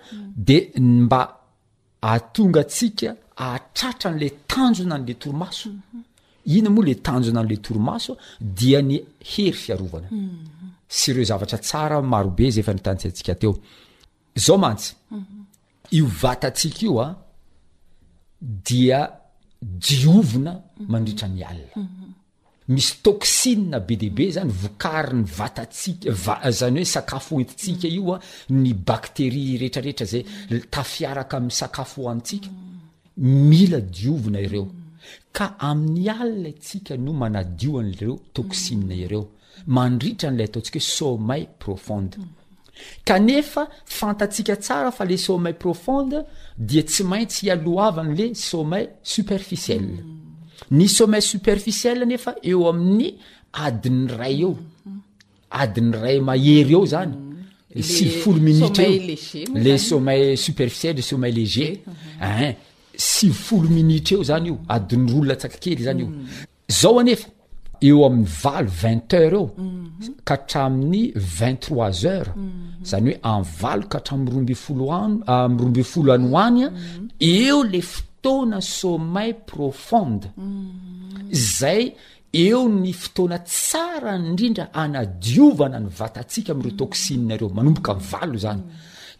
[0.47, 1.21] de mba
[2.15, 3.09] atonga tsika
[3.53, 5.69] atratran'la tanjona n'le torimaso
[6.55, 10.81] ina moa le tanjona anle torimaso dia ny hery mhm.
[14.37, 15.23] eooatsy mhm.
[15.97, 17.15] io vatatsika io a ah,
[18.39, 18.99] dia
[19.59, 20.85] diovina mhm.
[20.91, 21.75] mandritra mi alina
[22.73, 28.73] misy tosina be deabe zany vokari ny vatatsika zany hoe sakafo oentitsika ioa ah, ny
[28.73, 30.23] bakteri reetrareetra zay
[30.71, 32.49] tafiaraka ami'y sakafo hoantsika
[33.51, 34.67] mila diovina ireo
[35.37, 38.73] kamin'ny alia atsika no manadioan lreo tosi
[39.03, 39.31] ereo mm.
[39.75, 42.27] mandritra nla ataontsika hoe somel profonde mm.
[43.09, 43.63] kanefa
[43.97, 46.17] fantatsika tsara fa le someil profonde
[46.69, 50.05] dia tsy maintsy alo avany le somel superficiel mm.
[50.79, 53.07] ny somel superficiel nefa eo amin'ny
[53.65, 54.53] adiny ray eo
[55.63, 57.13] adiny ray mahery eo zany
[57.97, 61.73] syfolominitra o le sommel superficielle somelléger
[62.27, 62.51] ehn
[62.97, 66.09] sivi folo minitra eo zany io adin'nyrolona atsakakely zany io
[66.79, 67.27] zao anefa
[67.81, 69.53] eo ami'y valo vingt heures eo
[70.27, 71.01] ka hatramin'ny
[71.37, 72.33] ving trois heures
[72.89, 76.69] zany hoe avalo kahatramy romby folo anamy ah, romby folo any hoany a
[77.19, 80.27] eo la fotoana somayl profonde
[81.59, 81.93] zay
[82.33, 88.61] eo ny fotoana tsara indrindra anadiovana ny vatantsika ami'ireo toksininareo manomboka valo zany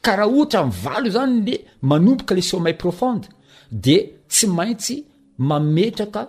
[0.02, 3.28] karaha ohatra mvalo zany le manomboka la somayl profonde
[3.72, 4.94] de tsy maintsy
[5.48, 6.28] mametraka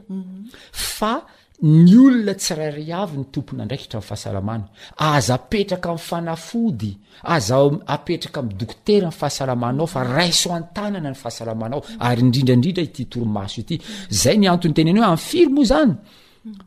[0.10, 0.16] mm.
[0.16, 1.16] mm-hmm.
[1.62, 4.62] ny olona tsirairiavy ny tompona ndraikihtramfahasaamaa
[4.98, 6.92] aza petraka amiyfanafody
[7.24, 13.66] aza apetraka amy dokoteray fahasalaana faaisoaanana ny fahasaayirindradrindratyraso mm.
[13.68, 13.82] ty mm.
[14.10, 15.94] zay ny anton'ny tenena hoe ay firy moa zany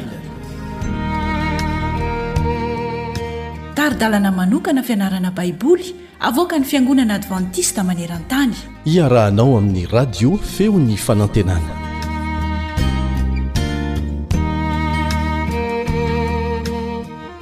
[3.78, 5.88] taridalana manokana fianarana baiboly
[6.30, 8.56] avoka ny fiangonana advantista maneran-tany
[8.96, 11.91] iarahanao amin'ny radio feon'ny fanantenana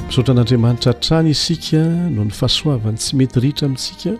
[0.09, 4.11] misotra n'andriamanitra trany isika no ny fahasoavany tsy mety ritra amintsika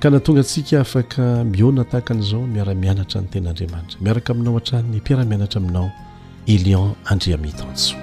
[0.00, 1.22] ka na tonga ntsika afaka
[1.52, 5.88] mihona tahakan'izao miaramianatra ny ten'andriamanitra miaraka aminao han-tranny mpiaramianatra aminao
[6.46, 7.98] elion andriamitanjo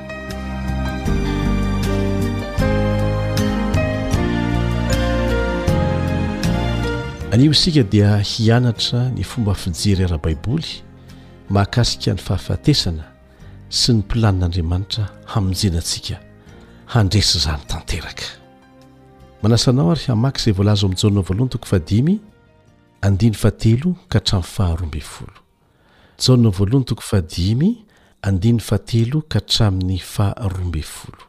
[7.31, 10.69] anio isika dia hianatra ny fomba fijery ara-baiboly
[11.49, 13.05] mahakasika ny fahafatesana
[13.69, 16.19] sy ny mplanin'andriamanitra hamonjenantsika
[16.93, 18.23] handresy zany tanteraka
[19.43, 22.19] manasanao ary hamaky zay volaza ao am'ny jaa volohan tokofadimy
[23.01, 25.41] andiny fatelo ka htramin'ny faharomb folo
[26.19, 27.85] janavoalohan tokofadimy
[28.21, 31.23] andiny atelo ka tramin'ny fahaharombe folo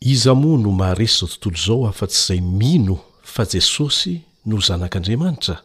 [0.00, 5.56] iza moa no maharesy izao tontolo izao afa-tsy izay mino fa jesosy no zanak'andriamanitra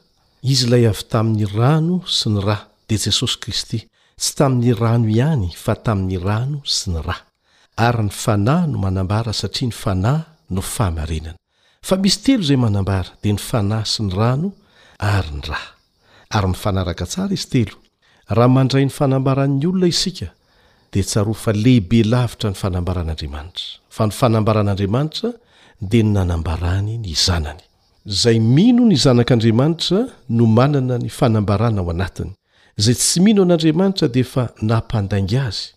[0.43, 2.57] izy ilay avy tamin'ny rano sy ny ra
[2.89, 3.79] dia jesosy kristy
[4.19, 7.26] tsy tamin'ny rano ihany fa tamin'ny rano sy ny rah
[7.77, 11.37] ary ny fanahy no manambara satria ny fanahy no fahamarenana
[11.81, 14.49] fa misy telo izay manambara dia ny fanahy sy ny rano
[14.99, 15.67] ary ny rah
[16.35, 17.77] ary mifanaraka tsara izy telo
[18.35, 20.27] raha mandray ny fanambaran'ny olona isika
[20.91, 25.29] dia tsarofa lehibe lavitra ny fanambaran'andriamanitra fa ny fanambaran'andriamanitra
[25.89, 27.61] dia ny nanambarany ny zanany
[28.21, 29.99] zay mino ny zanak'andriamanitra
[30.37, 32.31] no manana ny fanambarana ao anatiny
[32.79, 35.76] izay tsy mino an'andriamanitra dia efa nampandaingy azy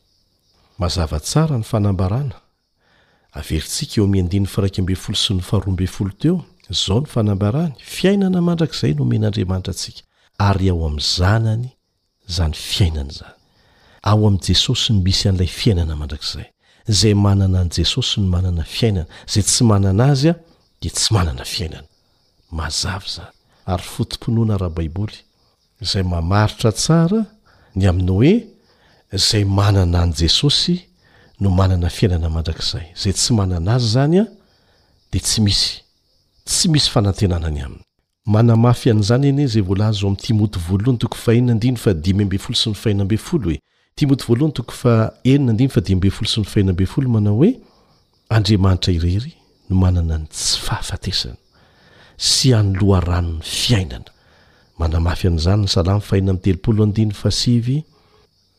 [0.77, 2.35] mazava tsara ny fanambarana
[3.35, 6.37] averintsika eo miandinyny fiaraikambe folo sy no faharoambe folo teo
[6.69, 10.01] zao ny fanambarany fiainana mandrakizay no men'andriamanitra antsika
[10.47, 11.67] ary ao amin'ny zanany
[12.35, 13.33] zany fiainana zany
[14.09, 16.47] ao amin'i jesosy ny misy an'ilay fiainana mandrakizay
[16.91, 20.35] izay manana an' jesosy ny manana fiainana zay tsy manana azy a
[20.81, 21.87] dia tsy manana fiainana
[22.57, 23.33] mazava zany
[23.71, 25.17] ary fotom-ponoana rahabaiboly
[25.83, 27.21] izay mamaritra tsara
[27.77, 28.33] ny amin'ny hoe
[29.17, 30.85] zay manana any jesosy
[31.39, 34.25] no manana fiainana mandrakzay zay tsy manana azy zany a
[35.11, 36.81] dyisyaibe
[42.39, 43.59] folo sy ny fainabooolo e.
[43.95, 44.05] sy
[46.39, 49.35] nyfainaoaoadratra irery
[49.69, 51.35] no manana ny tsy fahafatesana
[52.17, 54.05] sy anloha ranony fiainana
[54.79, 57.83] manamafy an'zany ny salamy faeina mny telopolo andiny fa sivy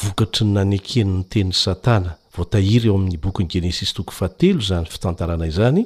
[0.00, 4.86] vokatry ny nan ekenyny teninny satana voatahiry eo amin'ny bokyny genesisy toko fa telo zany
[4.92, 5.84] fitantarana izany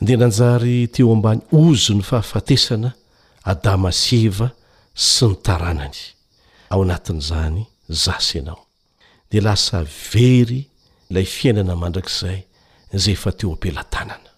[0.00, 2.90] de nanjary teo ambany ozo ny fahafatesana
[3.44, 4.48] adama sy eva
[4.94, 6.00] sy nytaranany
[6.70, 8.66] ao anatin'izany zasy anao
[9.30, 10.66] de lasa very
[11.10, 12.40] lay fiainana mandrakizay
[12.92, 14.30] zay efa teo ampelatanana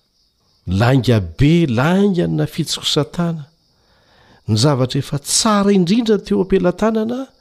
[0.67, 3.49] langa be langa ny na fitsiko satana
[4.49, 7.33] ny zavatra efa tsara indrindra teo ampelatanana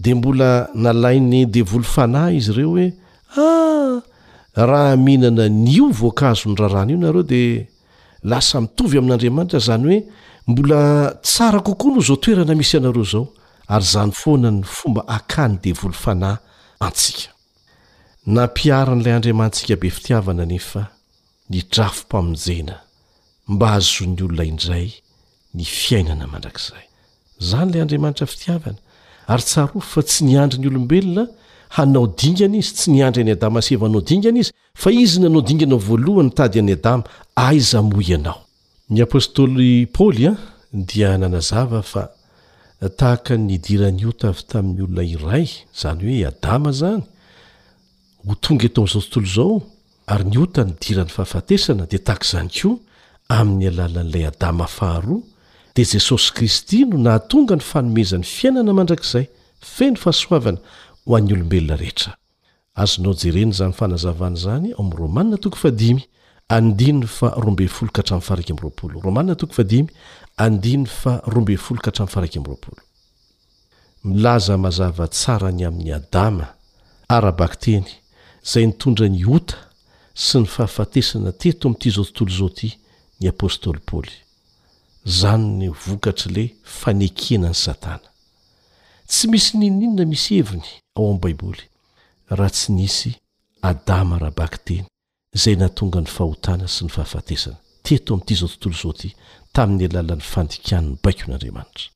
[0.00, 4.02] de mbola nalain'ny devolo fanahy izy ireo hoe a ah,
[4.70, 7.40] raha mihinana nio voankaazony raharany io nareo de
[8.22, 9.98] lasa mitovy amin'n'andriamanitra zany hoe
[10.46, 10.80] mbola
[11.22, 13.24] tsara kokoa loho zao toerana misy anareo zao
[13.68, 16.36] ary zany foana ny fomba akany devoli fanahy
[16.86, 17.28] antsika
[18.44, 20.82] apiaa n'lay andriamantsika be fitiavana nefa
[21.48, 22.76] n drafompamnjena
[23.48, 24.88] mba azon'ny olona indray
[25.54, 26.84] ny fiainana mandrakzay
[27.50, 28.78] zanylay andriamanitra fitiavana
[29.30, 31.26] ary tsarofo fa tsy niandry ny olombelona
[31.76, 34.52] hanao dingana izy tsy niandry any adama sevanao dingana izy
[34.82, 37.04] fa izy nanao dingana voalohany tady any adama
[37.46, 38.38] aiza mo ianao
[38.94, 40.34] ny apôstoly paly a
[40.72, 42.02] dia nanazava fa
[42.98, 45.46] tahaka nydiranyota avy tamin'nyolona iray
[45.80, 47.02] zany hoe adama zany
[48.26, 49.52] ho tonga etao'izao tontolo zao
[50.12, 52.76] ary ni ota ny dira ny fahafatesana de tahak'zany koa
[53.38, 55.22] amin'ny alalan'ilay adama faharoa
[55.76, 59.24] di jesosy kristy no natonga ny fanomeza n'ny fiainana mandrakzay
[59.60, 60.58] feny fahasoavana
[61.06, 62.12] ho an'ny olombelona rehetra
[62.82, 64.74] azonao jereny zanyfanazavany zany
[74.04, 76.46] milaza mazava tsara ny amin'ny adama
[77.08, 77.86] arabakteny
[78.50, 79.54] zay nitondra ny ota
[80.24, 82.68] sy ny fahafatesana teto amin'ity zao tontolo zao ty
[83.20, 84.23] ny apôstôly pôoly
[85.04, 88.08] zany ny vokatra le fanekena ny satana
[89.08, 90.64] tsy misy ninninona misy heviny
[90.96, 91.62] ao amin'ny baiboly
[92.30, 93.12] raha tsy nisy
[93.62, 94.86] adama raha baky teny
[95.36, 99.08] izay natonga ny fahotana sy ny fahafatesana teto amin'ity zao tontolo saoty
[99.52, 101.90] tamin'ny alalany fandikany baiko n'andriamanitra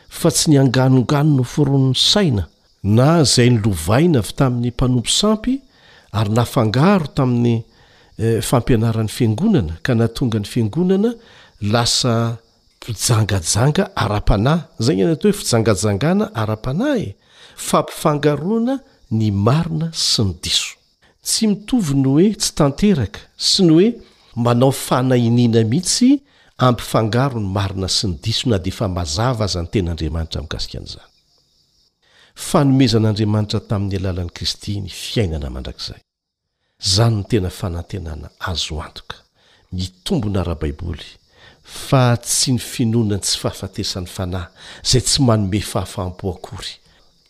[0.09, 2.49] fa tsy ny anganongano no forono'ny saina
[2.83, 5.53] na zay ny lovaina avy tamin'ny mpanompo sampy
[6.13, 7.55] ary nafangaro tamin'ny
[8.19, 11.11] eh, fampianaran'ny fiangonana ka na tonga ny fiangonana
[11.73, 12.37] lasa
[12.85, 17.15] fijangajanga ara-panahy zay ny anatao hoe fijangajangana ara-panahy e
[17.57, 18.75] fampifangaroana
[19.19, 20.73] ny marina sy ny diso
[21.25, 23.89] tsy mitovy ny oe tsy tanteraka sy ny oe
[24.37, 26.21] manao fanahiniana mihitsy
[26.59, 31.07] ampifangaro ny marina sy ny disona dia efa mazava aza ny ten'andriamanitra amin'ngasikan' izany
[32.35, 36.01] fanomezan'andriamanitra tamin'ny alalan'i kristy ny fiainana mandrakizay
[36.85, 39.17] izany ny tena fanantenana azo antoka
[39.73, 41.07] mitombona rahabaiboly
[41.63, 44.51] fa tsy ny finoanany tsy fahafatesan'ny fanahy
[44.85, 46.73] izay tsy manome fahafahampoakory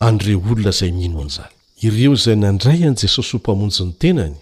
[0.01, 4.37] andireo olona izay mino an' izany ireo izay nandray an' jesosy ho mpamonjy ny tenany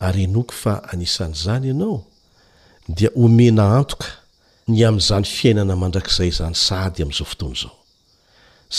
[0.00, 2.04] ary enoko fa anisan'izany ianao
[2.88, 4.06] dia omena antoka
[4.68, 7.76] ny amin'izany fiainana mandrakzay izany sahady amin'izao fotoana izao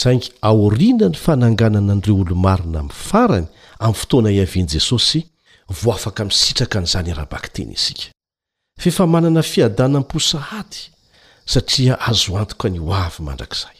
[0.00, 3.46] saingy aoriana ny fananganana an'ireo olo-marina mi'ny farany
[3.80, 5.20] amin'ny fotoana iavian'i jesosy
[5.80, 8.06] vo afaka misitraka n'izany arahabakteny isika
[8.80, 10.78] fe efa manana fiadanam-posahady
[11.52, 13.78] satria azo antoka ny ho avy mandrakzay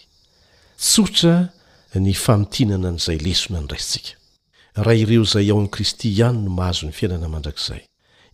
[0.85, 1.35] tsotra
[2.05, 4.18] ny famotinana an'izay lesona ny raitsika
[4.83, 7.81] raha ireo izay ao a'i kristy ihany no mahazo ny fiainana mandrakzay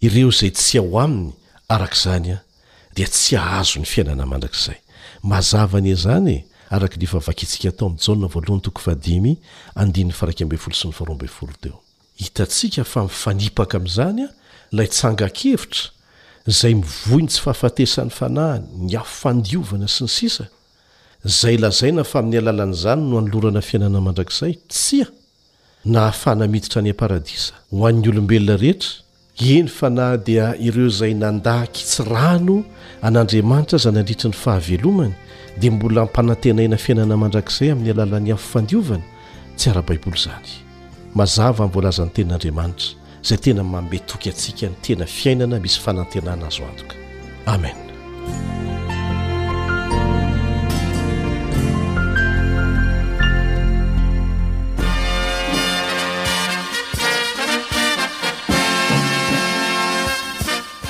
[0.00, 1.34] ireo zaytyao ainyzdyazo
[5.80, 6.42] ny
[12.18, 14.28] iaiaanahitatsika e, fa mifanipaka am'izanya
[14.72, 15.82] la tsangakevitra
[16.46, 20.44] zay mivoiny tsy fahafatesan'ny fanahay ny afandiovana sy ny sisa
[21.24, 24.52] zay lazaina fa min'ny alalan'zany noanolorana fiainana mandrakzay
[25.84, 28.90] na hafanamiditra any aparadisa ho an'ny olombelona rehetra
[29.48, 32.62] eny fa nay dia ireo izay nandahky tsy rano
[33.02, 35.14] an'andriamanitra za ny andritry ny fahavelomany
[35.58, 39.02] dia mbona mpanantenaina fiainana mandrakizay amin'ny alalany hafofandiovany
[39.56, 40.48] tsy ara- baiboly izany
[41.14, 42.90] mazava ny voalazan'ny tenin'andriamanitra
[43.24, 46.96] izay tena mambetoky antsika ny tena fiainana misy fanantenana azo antoka
[47.46, 47.82] amena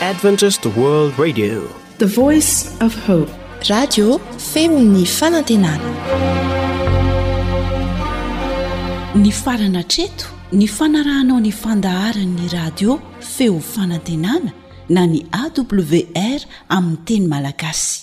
[0.04, 0.18] rad
[4.50, 5.92] femny fanantenana
[9.22, 10.26] ny farana treto
[10.60, 12.98] ny fanarahanao ny fandaharanny radio
[13.36, 14.52] feo fanantenana
[14.96, 16.40] na ny awr
[16.76, 17.94] aminny teny malagasy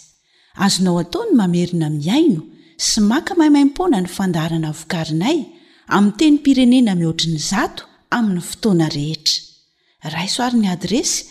[0.65, 2.41] azonao ataony mamerina miaino
[2.87, 5.37] sy maka mahaimaimpona ny fandaharana vokarinay
[5.97, 7.83] amin'y teny pirenena mihoatriny zato
[8.17, 9.37] amin'ny fotoana rehetra
[10.15, 11.30] raisoarin'ny adresy